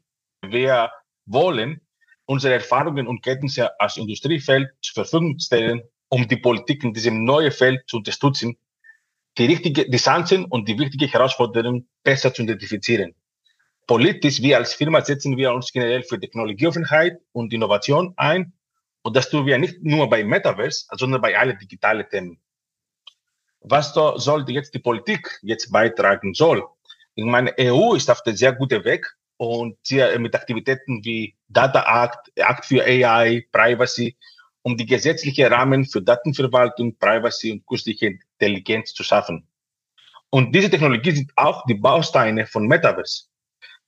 wir 0.47 0.91
wollen 1.27 1.81
unsere 2.27 2.55
Erfahrungen 2.55 3.07
und 3.07 3.23
Kenntnisse 3.23 3.79
als 3.81 3.97
Industriefeld 3.97 4.71
zur 4.83 5.05
Verfügung 5.05 5.39
stellen, 5.39 5.83
um 6.09 6.27
die 6.27 6.37
Politik 6.37 6.85
in 6.85 6.93
diesem 6.93 7.25
neuen 7.25 7.53
Feld 7.53 7.89
zu 7.89 7.99
unterstützen, 7.99 8.57
die 9.39 9.47
richtige, 9.47 9.89
die 9.89 9.97
Chancen 9.97 10.45
und 10.45 10.69
die 10.69 10.79
wichtige 10.79 11.07
Herausforderungen 11.07 11.89
besser 12.03 12.35
zu 12.35 12.43
identifizieren 12.43 13.15
politisch, 13.91 14.41
wir 14.41 14.57
als 14.57 14.73
Firma 14.73 15.05
setzen 15.05 15.37
wir 15.37 15.53
uns 15.53 15.73
generell 15.73 16.05
für 16.05 16.21
Technologieoffenheit 16.21 17.19
und 17.33 17.53
Innovation 17.53 18.15
ein. 18.17 18.53
Und 19.03 19.17
das 19.17 19.29
tun 19.29 19.47
wir 19.47 19.59
nicht 19.59 19.83
nur 19.83 20.09
bei 20.09 20.23
Metaverse, 20.23 20.87
sondern 20.93 21.21
bei 21.21 21.37
allen 21.37 21.59
digitalen 21.59 22.09
Themen. 22.09 22.39
Was 23.63 23.93
da 23.93 24.17
sollte 24.17 24.53
jetzt 24.53 24.75
die 24.75 24.79
Politik 24.79 25.41
jetzt 25.43 25.73
beitragen 25.73 26.35
soll? 26.35 26.63
Ich 27.17 27.25
meine, 27.25 27.53
EU 27.59 27.95
ist 27.95 28.09
auf 28.09 28.23
dem 28.23 28.37
sehr 28.37 28.53
guten 28.53 28.85
Weg 28.85 29.13
und 29.39 29.77
hier 29.85 30.17
mit 30.21 30.37
Aktivitäten 30.37 31.05
wie 31.05 31.35
Data 31.49 31.83
Act, 32.05 32.31
Act 32.37 32.67
für 32.67 32.85
AI, 32.85 33.45
Privacy, 33.51 34.17
um 34.63 34.77
die 34.77 34.87
gesetzlichen 34.87 35.53
Rahmen 35.53 35.85
für 35.85 36.01
Datenverwaltung, 36.01 36.97
Privacy 36.97 37.51
und 37.51 37.67
künstliche 37.67 38.07
Intelligenz 38.39 38.95
zu 38.95 39.03
schaffen. 39.03 39.49
Und 40.31 40.55
diese 40.55 40.71
Technologie 40.71 41.11
sind 41.11 41.33
auch 41.35 41.67
die 41.67 41.75
Bausteine 41.75 42.47
von 42.47 42.69
Metaverse 42.69 43.30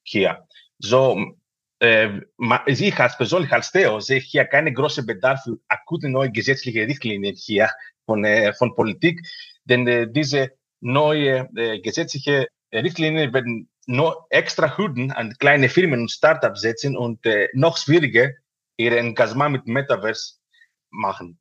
hier. 0.03 0.47
So, 0.79 1.37
äh, 1.81 2.21
ich 2.67 2.99
als 2.99 3.17
persönlich 3.17 3.53
als 3.53 3.73
Theo 3.73 4.01
sehe 4.01 4.21
hier 4.21 4.45
keine 4.45 4.73
große 4.73 5.05
Bedarf 5.05 5.43
für 5.43 5.59
akute 5.69 6.09
neue 6.09 6.31
gesetzliche 6.31 6.87
Richtlinien 6.87 7.35
hier 7.35 7.71
von, 8.07 8.25
äh, 8.25 8.53
von 8.55 8.75
Politik, 8.75 9.21
denn 9.65 9.87
äh, 9.87 10.09
diese 10.11 10.53
neue 10.81 11.49
äh, 11.57 11.81
gesetzliche 11.81 12.49
Richtlinien 12.73 13.33
werden 13.35 13.69
nur 13.87 14.27
extra 14.31 14.77
Hürden 14.77 15.11
an 15.12 15.35
kleine 15.38 15.69
Firmen 15.69 16.03
und 16.03 16.11
Startups 16.11 16.61
setzen 16.61 16.97
und 16.97 17.25
äh, 17.27 17.49
noch 17.53 17.77
schwieriger 17.77 18.31
ihr 18.77 18.97
Engagement 18.97 19.53
mit 19.53 19.67
Metaverse 19.67 20.37
machen. 20.91 21.38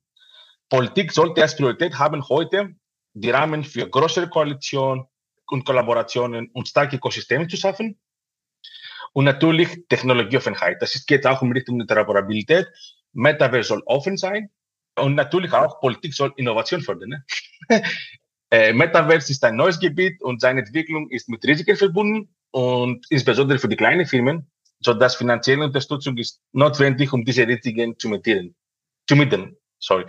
Politik 0.70 1.12
sollte 1.12 1.42
als 1.42 1.56
Priorität 1.56 1.98
haben 2.00 2.28
heute 2.30 2.76
die 3.14 3.30
Rahmen 3.30 3.64
für 3.64 3.90
größere 3.90 4.30
Koalitionen 4.30 5.06
und 5.48 5.66
Kollaborationen 5.66 6.50
und 6.54 6.68
starke 6.68 6.96
Ökosysteme 6.96 7.48
zu 7.48 7.58
schaffen 7.58 8.00
und 9.14 9.26
natürlich 9.26 9.88
Technologieoffenheit. 9.90 10.82
Das 10.82 11.06
geht 11.06 11.26
auch 11.26 11.42
um 11.42 11.52
Richtung 11.52 11.80
Interoperabilität. 11.82 12.68
Metaverse 13.14 13.70
soll 13.70 13.84
offen 13.86 14.18
sein. 14.18 14.50
Und 14.98 15.16
natürlich 15.16 15.54
auch 15.54 15.80
Politik 15.80 16.14
soll 16.14 16.34
Innovation 16.36 16.82
fördern. 16.82 17.10
Ne? 17.10 17.26
äh, 18.52 18.74
Metaverse 18.74 19.32
ist 19.32 19.44
ein 19.44 19.56
neues 19.56 19.80
Gebiet 19.80 20.22
und 20.22 20.42
seine 20.42 20.62
Entwicklung 20.62 21.10
ist 21.10 21.30
mit 21.30 21.44
Risiken 21.46 21.78
verbunden 21.78 22.30
und 22.52 23.06
insbesondere 23.10 23.58
für 23.58 23.70
die 23.70 23.78
kleinen 23.78 24.06
Firmen, 24.06 24.52
so 24.80 24.94
dass 24.94 25.16
finanzielle 25.16 25.64
Unterstützung 25.64 26.18
ist 26.18 26.42
notwendig, 26.52 27.14
um 27.14 27.24
diese 27.24 27.48
Risiken 27.48 27.98
zu 27.98 28.10
mitigieren. 28.10 28.56
Zu 29.08 29.16
mitigieren, 29.16 29.58
sorry. 29.80 30.06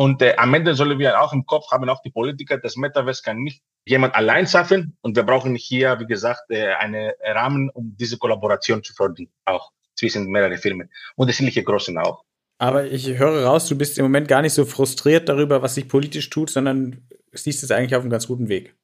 Und 0.00 0.22
äh, 0.22 0.34
am 0.38 0.54
Ende 0.54 0.74
sollen 0.74 0.98
wir 0.98 1.20
auch 1.20 1.34
im 1.34 1.44
Kopf 1.44 1.70
haben, 1.70 1.86
auch 1.90 2.00
die 2.00 2.08
Politiker, 2.08 2.56
das 2.56 2.74
Metaverse 2.74 3.22
kann 3.22 3.36
nicht 3.36 3.60
jemand 3.84 4.14
allein 4.14 4.46
schaffen. 4.46 4.96
Und 5.02 5.14
wir 5.14 5.24
brauchen 5.24 5.54
hier, 5.56 6.00
wie 6.00 6.06
gesagt, 6.06 6.44
äh, 6.48 6.68
einen 6.72 7.12
Rahmen, 7.22 7.68
um 7.68 7.94
diese 7.98 8.16
Kollaboration 8.16 8.82
zu 8.82 8.94
fördern, 8.94 9.28
auch 9.44 9.72
zwischen 9.94 10.24
mehreren 10.28 10.56
Firmen. 10.56 10.88
Unterschiedliche 11.16 11.62
Großen 11.62 11.98
auch. 11.98 12.24
Aber 12.56 12.86
ich 12.86 13.08
höre 13.08 13.44
raus, 13.44 13.68
du 13.68 13.76
bist 13.76 13.98
im 13.98 14.06
Moment 14.06 14.26
gar 14.26 14.40
nicht 14.40 14.54
so 14.54 14.64
frustriert 14.64 15.28
darüber, 15.28 15.60
was 15.60 15.74
sich 15.74 15.86
politisch 15.86 16.30
tut, 16.30 16.48
sondern 16.48 17.06
siehst 17.32 17.62
es 17.62 17.70
eigentlich 17.70 17.94
auf 17.94 18.00
einem 18.00 18.10
ganz 18.10 18.26
guten 18.26 18.48
Weg. 18.48 18.74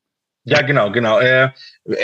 Ja, 0.48 0.62
genau, 0.62 0.92
genau. 0.92 1.18
Äh, 1.18 1.50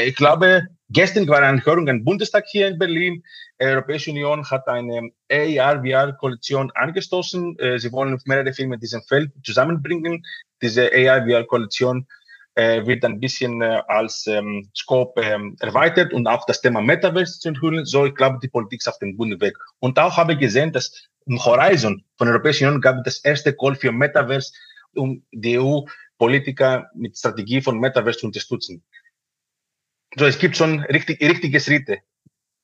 ich 0.05 0.17
glaube, 0.17 0.67
gestern 0.91 1.29
war 1.29 1.43
eine 1.43 1.65
Hörung 1.65 1.87
im 1.87 2.05
Bundestag 2.05 2.45
hier 2.49 2.67
in 2.67 2.79
Berlin. 2.79 3.23
Die 3.61 3.67
Europäische 3.67 4.11
Union 4.11 4.45
hat 4.51 4.67
eine 4.67 5.11
AR-VR-Koalition 5.31 6.73
angestoßen. 6.75 7.57
Äh, 7.61 7.79
sie 7.79 7.93
wollen 7.93 8.19
mehrere 8.25 8.53
Firmen 8.53 8.75
in 8.75 8.81
diesem 8.81 9.03
Feld 9.03 9.31
zusammenbringen. 9.45 10.25
Diese 10.61 10.91
AR-VR-Koalition 10.93 12.09
äh, 12.57 12.85
wird 12.85 13.05
ein 13.05 13.21
bisschen 13.21 13.63
äh, 13.63 13.81
als 13.87 14.27
ähm, 14.27 14.69
Scope 14.77 15.23
ähm, 15.23 15.57
erweitert 15.61 16.13
und 16.13 16.27
auch 16.27 16.45
das 16.45 16.61
Thema 16.61 16.81
Metaverse 16.81 17.39
zu 17.39 17.49
enthüllen. 17.49 17.85
So, 17.85 18.07
ich 18.07 18.15
glaube, 18.17 18.41
die 18.43 18.49
Politik 18.49 18.81
ist 18.81 18.89
auf 18.89 18.99
dem 18.99 19.17
guten 19.17 19.41
Weg. 19.41 19.57
Und 19.79 20.01
auch 20.01 20.17
habe 20.17 20.33
ich 20.33 20.41
gesehen, 20.41 20.73
dass 20.73 21.09
im 21.27 21.43
Horizon 21.45 22.03
von 22.19 22.27
der 22.27 22.35
Europäischen 22.35 22.67
Union 22.67 22.81
gab 22.81 22.97
es 22.97 23.03
das 23.05 23.19
erste 23.19 23.55
Call 23.55 23.77
für 23.77 23.93
Metaverse, 23.93 24.53
um 24.95 25.25
die 25.31 25.59
EU-Politiker 26.23 26.91
mit 26.95 27.19
Strategie 27.19 27.61
von 27.61 27.79
Metaverse 27.79 28.21
zu 28.21 28.27
unterstützen. 28.27 28.83
So, 30.17 30.27
es 30.27 30.39
gibt 30.39 30.57
schon 30.57 30.81
richtig, 30.85 31.21
richtige 31.21 31.61
Schritte. 31.61 31.99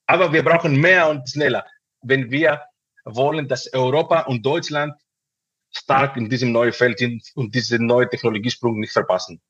Aber 0.06 0.32
wir 0.32 0.42
brauchen 0.42 0.80
mehr 0.80 1.08
und 1.08 1.28
schneller, 1.28 1.66
wenn 2.02 2.30
wir 2.30 2.62
wollen, 3.04 3.48
dass 3.48 3.72
Europa 3.72 4.20
und 4.22 4.44
Deutschland 4.44 4.94
stark 5.70 6.16
in 6.16 6.28
diesem 6.28 6.52
neuen 6.52 6.72
Feld 6.72 6.98
sind 6.98 7.30
und 7.34 7.54
diesen 7.54 7.86
neuen 7.86 8.08
Technologiesprung 8.08 8.80
nicht 8.80 8.92
verpassen 8.92 9.40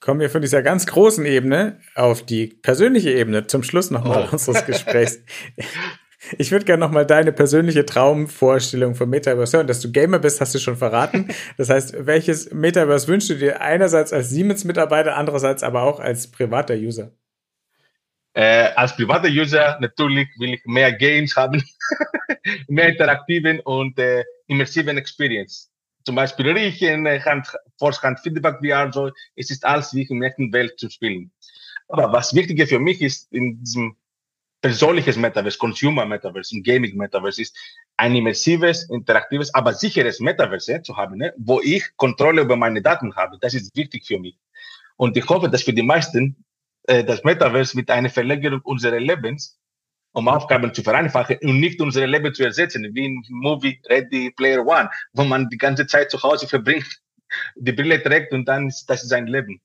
kommen 0.00 0.20
wir 0.20 0.30
von 0.30 0.40
dieser 0.40 0.62
ganz 0.62 0.86
großen 0.86 1.26
Ebene 1.26 1.78
auf 1.94 2.24
die 2.24 2.46
persönliche 2.46 3.10
Ebene 3.10 3.46
zum 3.46 3.62
Schluss 3.62 3.90
nochmal 3.90 4.26
oh. 4.28 4.32
unseres 4.32 4.64
Gesprächs. 4.64 5.20
Ich 6.38 6.50
würde 6.50 6.64
gerne 6.64 6.80
nochmal 6.80 7.06
deine 7.06 7.32
persönliche 7.32 7.86
Traumvorstellung 7.86 8.94
vom 8.94 9.10
Metaverse 9.10 9.56
hören. 9.56 9.66
Dass 9.66 9.80
du 9.80 9.90
Gamer 9.90 10.18
bist, 10.18 10.40
hast 10.40 10.54
du 10.54 10.58
schon 10.58 10.76
verraten. 10.76 11.28
Das 11.56 11.68
heißt, 11.70 12.06
welches 12.06 12.52
Metaverse 12.52 13.08
wünschst 13.08 13.30
du 13.30 13.34
dir 13.34 13.60
einerseits 13.60 14.12
als 14.12 14.30
Siemens-Mitarbeiter, 14.30 15.16
andererseits 15.16 15.62
aber 15.62 15.82
auch 15.82 16.00
als 16.00 16.30
privater 16.30 16.74
User? 16.74 17.12
Äh, 18.34 18.70
als 18.76 18.94
privater 18.96 19.28
User 19.28 19.78
natürlich 19.80 20.28
will 20.38 20.54
ich 20.54 20.62
mehr 20.64 20.92
Games 20.92 21.36
haben, 21.36 21.62
mehr 22.68 22.88
interaktiven 22.88 23.60
und 23.60 23.98
äh, 23.98 24.24
immersiven 24.46 24.96
Experience 24.96 25.70
zum 26.04 26.14
Beispiel 26.14 26.50
riechen, 26.50 27.06
Hand, 27.24 27.48
Force 27.78 28.02
Hand 28.02 28.20
Feedback 28.20 28.56
VR, 28.64 28.92
so, 28.92 29.10
es 29.36 29.50
ist 29.50 29.64
alles 29.64 29.94
wie 29.94 30.02
in 30.02 30.20
der 30.20 30.30
echten 30.30 30.52
Welt 30.52 30.78
zu 30.78 30.90
spielen. 30.90 31.30
Aber 31.88 32.12
was 32.12 32.34
wichtiger 32.34 32.66
für 32.66 32.78
mich 32.78 33.02
ist 33.02 33.32
in 33.32 33.60
diesem 33.60 33.96
persönliches 34.60 35.16
Metaverse, 35.16 35.58
Consumer 35.58 36.04
Metaverse 36.04 36.54
und 36.54 36.64
Gaming 36.64 36.96
Metaverse 36.96 37.42
ist 37.42 37.56
ein 37.96 38.14
immersives, 38.14 38.88
interaktives, 38.90 39.52
aber 39.54 39.72
sicheres 39.72 40.20
Metaverse 40.20 40.82
zu 40.82 40.96
haben, 40.96 41.16
ne, 41.16 41.32
wo 41.38 41.60
ich 41.60 41.96
Kontrolle 41.96 42.42
über 42.42 42.56
meine 42.56 42.82
Daten 42.82 43.14
habe. 43.16 43.38
Das 43.40 43.54
ist 43.54 43.74
wichtig 43.76 44.06
für 44.06 44.18
mich. 44.18 44.38
Und 44.96 45.16
ich 45.16 45.28
hoffe, 45.28 45.48
dass 45.48 45.62
für 45.62 45.72
die 45.72 45.82
meisten 45.82 46.44
äh, 46.84 47.04
das 47.04 47.24
Metaverse 47.24 47.76
mit 47.76 47.90
einer 47.90 48.10
Verlängerung 48.10 48.60
unseres 48.62 49.00
Lebens 49.00 49.60
um 50.12 50.28
Aufgaben 50.28 50.74
zu 50.74 50.82
vereinfachen 50.82 51.38
und 51.42 51.60
nicht 51.60 51.80
unsere 51.80 52.06
Leben 52.06 52.34
zu 52.34 52.44
ersetzen, 52.44 52.88
wie 52.94 53.06
in 53.06 53.24
Movie 53.28 53.80
Ready 53.88 54.32
Player 54.32 54.66
One, 54.66 54.90
wo 55.12 55.24
man 55.24 55.48
die 55.48 55.58
ganze 55.58 55.86
Zeit 55.86 56.10
zu 56.10 56.22
Hause 56.22 56.48
verbringt, 56.48 57.00
die 57.54 57.72
Brille 57.72 58.02
trägt 58.02 58.32
und 58.32 58.46
dann 58.46 58.68
ist 58.68 58.86
das 58.86 59.02
sein 59.02 59.26
Leben. 59.26 59.60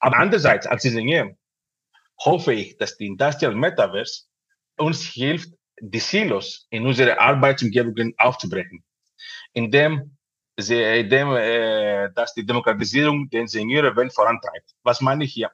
Aber 0.00 0.18
andererseits, 0.18 0.66
als 0.66 0.84
Ingenieur, 0.84 1.34
hoffe 2.24 2.52
ich, 2.52 2.76
dass 2.76 2.96
die 2.96 3.06
Industrial 3.06 3.54
Metaverse 3.54 4.24
uns 4.76 5.02
hilft, 5.02 5.50
die 5.80 5.98
Silos 5.98 6.66
in 6.70 6.86
unsere 6.86 7.18
Arbeitsumgebungen 7.18 8.14
aufzubrechen, 8.18 8.84
indem, 9.52 10.16
sie, 10.56 10.82
indem 10.82 11.34
äh, 11.34 12.10
dass 12.14 12.34
die 12.34 12.44
Demokratisierung 12.44 13.28
der 13.30 13.42
Ingenieurwelt 13.42 14.12
vorantreibt. 14.12 14.74
Was 14.82 15.00
meine 15.00 15.24
ich 15.24 15.32
hier? 15.32 15.50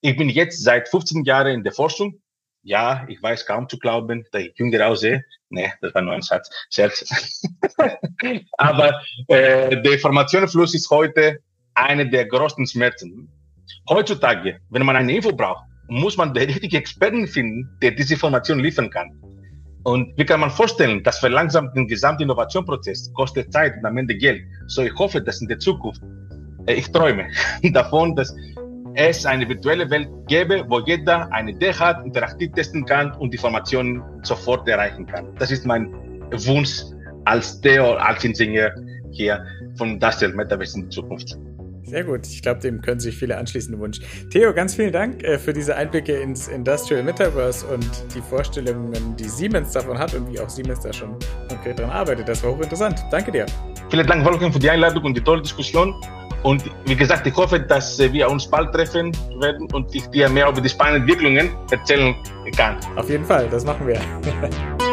Ich 0.00 0.16
bin 0.16 0.28
jetzt 0.28 0.62
seit 0.62 0.88
15 0.88 1.24
Jahren 1.24 1.54
in 1.54 1.64
der 1.64 1.72
Forschung 1.72 2.20
ja, 2.62 3.04
ich 3.08 3.22
weiß 3.22 3.46
kaum 3.46 3.68
zu 3.68 3.78
glauben, 3.78 4.24
dass 4.30 4.42
ich 4.42 4.56
jünger 4.56 4.86
aussehe. 4.86 5.24
Nee, 5.50 5.72
das 5.80 5.94
war 5.94 6.02
nur 6.02 6.14
ein 6.14 6.22
Satz, 6.22 6.48
Scherz. 6.70 7.42
Aber 8.52 9.00
äh, 9.28 9.82
der 9.82 9.92
Informationenfluss 9.92 10.74
ist 10.74 10.88
heute 10.90 11.40
eine 11.74 12.08
der 12.08 12.26
größten 12.26 12.66
Schmerzen. 12.66 13.28
Heutzutage, 13.88 14.60
wenn 14.70 14.86
man 14.86 14.96
eine 14.96 15.14
Info 15.14 15.32
braucht, 15.32 15.64
muss 15.92 16.16
man 16.16 16.32
den 16.32 16.44
richtigen 16.44 16.76
Experten 16.76 17.26
finden, 17.26 17.68
der 17.82 17.92
diese 17.92 18.14
Information 18.14 18.58
liefern 18.60 18.90
kann. 18.90 19.10
Und 19.84 20.16
wie 20.16 20.24
kann 20.24 20.40
man 20.40 20.50
vorstellen, 20.50 21.02
das 21.02 21.18
verlangsamt 21.18 21.76
den 21.76 21.88
gesamten 21.88 22.22
Innovationsprozess, 22.22 23.12
kostet 23.14 23.52
Zeit 23.52 23.76
und 23.76 23.84
am 23.84 23.96
Ende 23.96 24.16
Geld. 24.16 24.42
So 24.68 24.82
ich 24.82 24.94
hoffe, 24.94 25.20
dass 25.20 25.40
in 25.40 25.48
der 25.48 25.58
Zukunft, 25.58 26.00
äh, 26.66 26.74
ich 26.74 26.90
träume 26.92 27.26
davon, 27.72 28.14
dass 28.16 28.34
es 28.94 29.26
eine 29.26 29.48
virtuelle 29.48 29.90
Welt 29.90 30.08
gäbe, 30.28 30.64
wo 30.68 30.80
jeder 30.80 31.30
eine 31.32 31.50
Idee 31.50 31.72
hat, 31.72 32.04
interaktiv 32.04 32.52
testen 32.52 32.84
kann 32.84 33.12
und 33.12 33.32
Informationen 33.32 34.02
sofort 34.22 34.68
erreichen 34.68 35.06
kann. 35.06 35.26
Das 35.38 35.50
ist 35.50 35.66
mein 35.66 35.92
Wunsch 36.46 36.82
als 37.24 37.60
Theo, 37.60 37.94
als 37.94 38.24
Ingenieur 38.24 38.72
hier 39.10 39.44
von 39.76 39.90
Industrial 39.90 40.32
Metaverse 40.32 40.78
in 40.78 40.90
Zukunft. 40.90 41.36
Sehr 41.92 42.04
gut. 42.04 42.26
Ich 42.26 42.40
glaube, 42.40 42.58
dem 42.60 42.80
können 42.80 43.00
sich 43.00 43.14
viele 43.18 43.36
anschließen, 43.36 43.78
Wunsch. 43.78 44.00
Theo, 44.30 44.54
ganz 44.54 44.74
vielen 44.74 44.92
Dank 44.92 45.22
äh, 45.24 45.38
für 45.38 45.52
diese 45.52 45.76
Einblicke 45.76 46.14
ins 46.14 46.48
Industrial 46.48 47.02
Metaverse 47.02 47.66
und 47.66 47.86
die 48.14 48.22
Vorstellungen, 48.22 49.14
die 49.16 49.28
Siemens 49.28 49.72
davon 49.72 49.98
hat 49.98 50.14
und 50.14 50.32
wie 50.32 50.40
auch 50.40 50.48
Siemens 50.48 50.80
da 50.80 50.90
schon 50.90 51.14
konkret 51.50 51.78
dran 51.78 51.90
arbeitet. 51.90 52.26
Das 52.26 52.42
war 52.42 52.52
hochinteressant. 52.52 53.04
Danke 53.10 53.30
dir. 53.30 53.44
Vielen 53.90 54.06
Dank, 54.06 54.24
Wolfgang, 54.24 54.54
für 54.54 54.58
die 54.58 54.70
Einladung 54.70 55.04
und 55.04 55.14
die 55.18 55.20
tolle 55.20 55.42
Diskussion. 55.42 55.94
Und 56.44 56.64
wie 56.86 56.96
gesagt, 56.96 57.26
ich 57.26 57.36
hoffe, 57.36 57.60
dass 57.60 58.00
äh, 58.00 58.10
wir 58.10 58.30
uns 58.30 58.46
bald 58.46 58.72
treffen 58.72 59.12
werden 59.38 59.68
und 59.74 59.94
ich 59.94 60.06
dir 60.06 60.30
mehr 60.30 60.48
über 60.48 60.62
die 60.62 60.70
spannenden 60.70 61.02
Entwicklungen 61.02 61.50
erzählen 61.70 62.14
kann. 62.56 62.78
Auf 62.96 63.10
jeden 63.10 63.26
Fall, 63.26 63.50
das 63.50 63.66
machen 63.66 63.86
wir. 63.86 64.00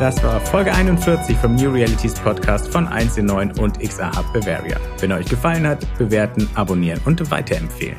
Das 0.00 0.22
war 0.22 0.40
Folge 0.40 0.72
41 0.72 1.36
vom 1.36 1.56
New 1.56 1.72
Realities 1.72 2.14
Podcast 2.14 2.72
von 2.72 2.88
1 2.88 3.18
in 3.18 3.26
9 3.26 3.58
und 3.58 3.78
XR 3.78 4.10
Hub 4.16 4.32
Bavaria. 4.32 4.78
Wenn 4.98 5.12
euch 5.12 5.26
gefallen 5.26 5.66
hat, 5.66 5.86
bewerten, 5.98 6.48
abonnieren 6.54 6.98
und 7.04 7.30
weiterempfehlen. 7.30 7.98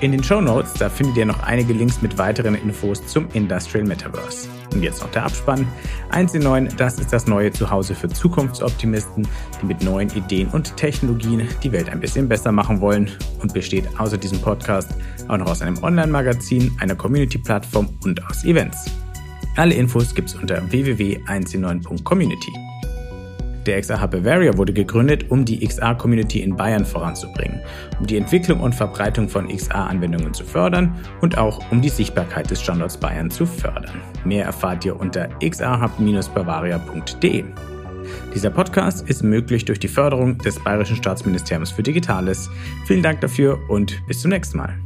In 0.00 0.12
den 0.12 0.24
Show 0.24 0.40
Notes, 0.40 0.72
da 0.72 0.88
findet 0.88 1.18
ihr 1.18 1.26
noch 1.26 1.42
einige 1.42 1.74
Links 1.74 2.00
mit 2.00 2.16
weiteren 2.16 2.54
Infos 2.54 3.06
zum 3.06 3.28
Industrial 3.34 3.86
Metaverse. 3.86 4.48
Und 4.72 4.82
jetzt 4.82 5.02
noch 5.02 5.10
der 5.10 5.26
Abspann. 5.26 5.68
1 6.12 6.32
in 6.32 6.44
9, 6.44 6.70
das 6.78 6.98
ist 6.98 7.12
das 7.12 7.26
neue 7.26 7.52
Zuhause 7.52 7.94
für 7.94 8.08
Zukunftsoptimisten, 8.08 9.28
die 9.60 9.66
mit 9.66 9.84
neuen 9.84 10.08
Ideen 10.16 10.48
und 10.48 10.78
Technologien 10.78 11.46
die 11.62 11.72
Welt 11.72 11.90
ein 11.90 12.00
bisschen 12.00 12.26
besser 12.26 12.52
machen 12.52 12.80
wollen 12.80 13.10
und 13.42 13.52
besteht 13.52 13.84
außer 14.00 14.16
diesem 14.16 14.40
Podcast 14.40 14.94
auch 15.28 15.36
noch 15.36 15.50
aus 15.50 15.60
einem 15.60 15.76
Online-Magazin, 15.82 16.74
einer 16.80 16.94
Community-Plattform 16.94 17.90
und 18.02 18.26
aus 18.30 18.44
Events. 18.46 18.90
Alle 19.56 19.74
Infos 19.74 20.14
gibt's 20.14 20.34
unter 20.34 20.70
www.109.community. 20.70 22.52
Der 23.66 23.82
Hub 24.00 24.12
Bavaria 24.12 24.56
wurde 24.56 24.72
gegründet, 24.72 25.28
um 25.30 25.44
die 25.44 25.66
XR-Community 25.66 26.40
in 26.40 26.54
Bayern 26.54 26.84
voranzubringen, 26.84 27.60
um 27.98 28.06
die 28.06 28.16
Entwicklung 28.16 28.60
und 28.60 28.76
Verbreitung 28.76 29.28
von 29.28 29.48
XR-Anwendungen 29.48 30.32
zu 30.32 30.44
fördern 30.44 30.94
und 31.20 31.36
auch 31.36 31.68
um 31.72 31.82
die 31.82 31.88
Sichtbarkeit 31.88 32.48
des 32.48 32.62
Standorts 32.62 32.96
Bayern 32.96 33.28
zu 33.28 33.44
fördern. 33.44 34.00
Mehr 34.24 34.44
erfahrt 34.44 34.84
ihr 34.84 35.00
unter 35.00 35.28
xrhub-bavaria.de. 35.40 37.44
Dieser 38.34 38.50
Podcast 38.50 39.08
ist 39.08 39.24
möglich 39.24 39.64
durch 39.64 39.80
die 39.80 39.88
Förderung 39.88 40.38
des 40.38 40.62
Bayerischen 40.62 40.94
Staatsministeriums 40.94 41.72
für 41.72 41.82
Digitales. 41.82 42.48
Vielen 42.86 43.02
Dank 43.02 43.20
dafür 43.20 43.58
und 43.68 44.00
bis 44.06 44.20
zum 44.20 44.30
nächsten 44.30 44.58
Mal. 44.58 44.78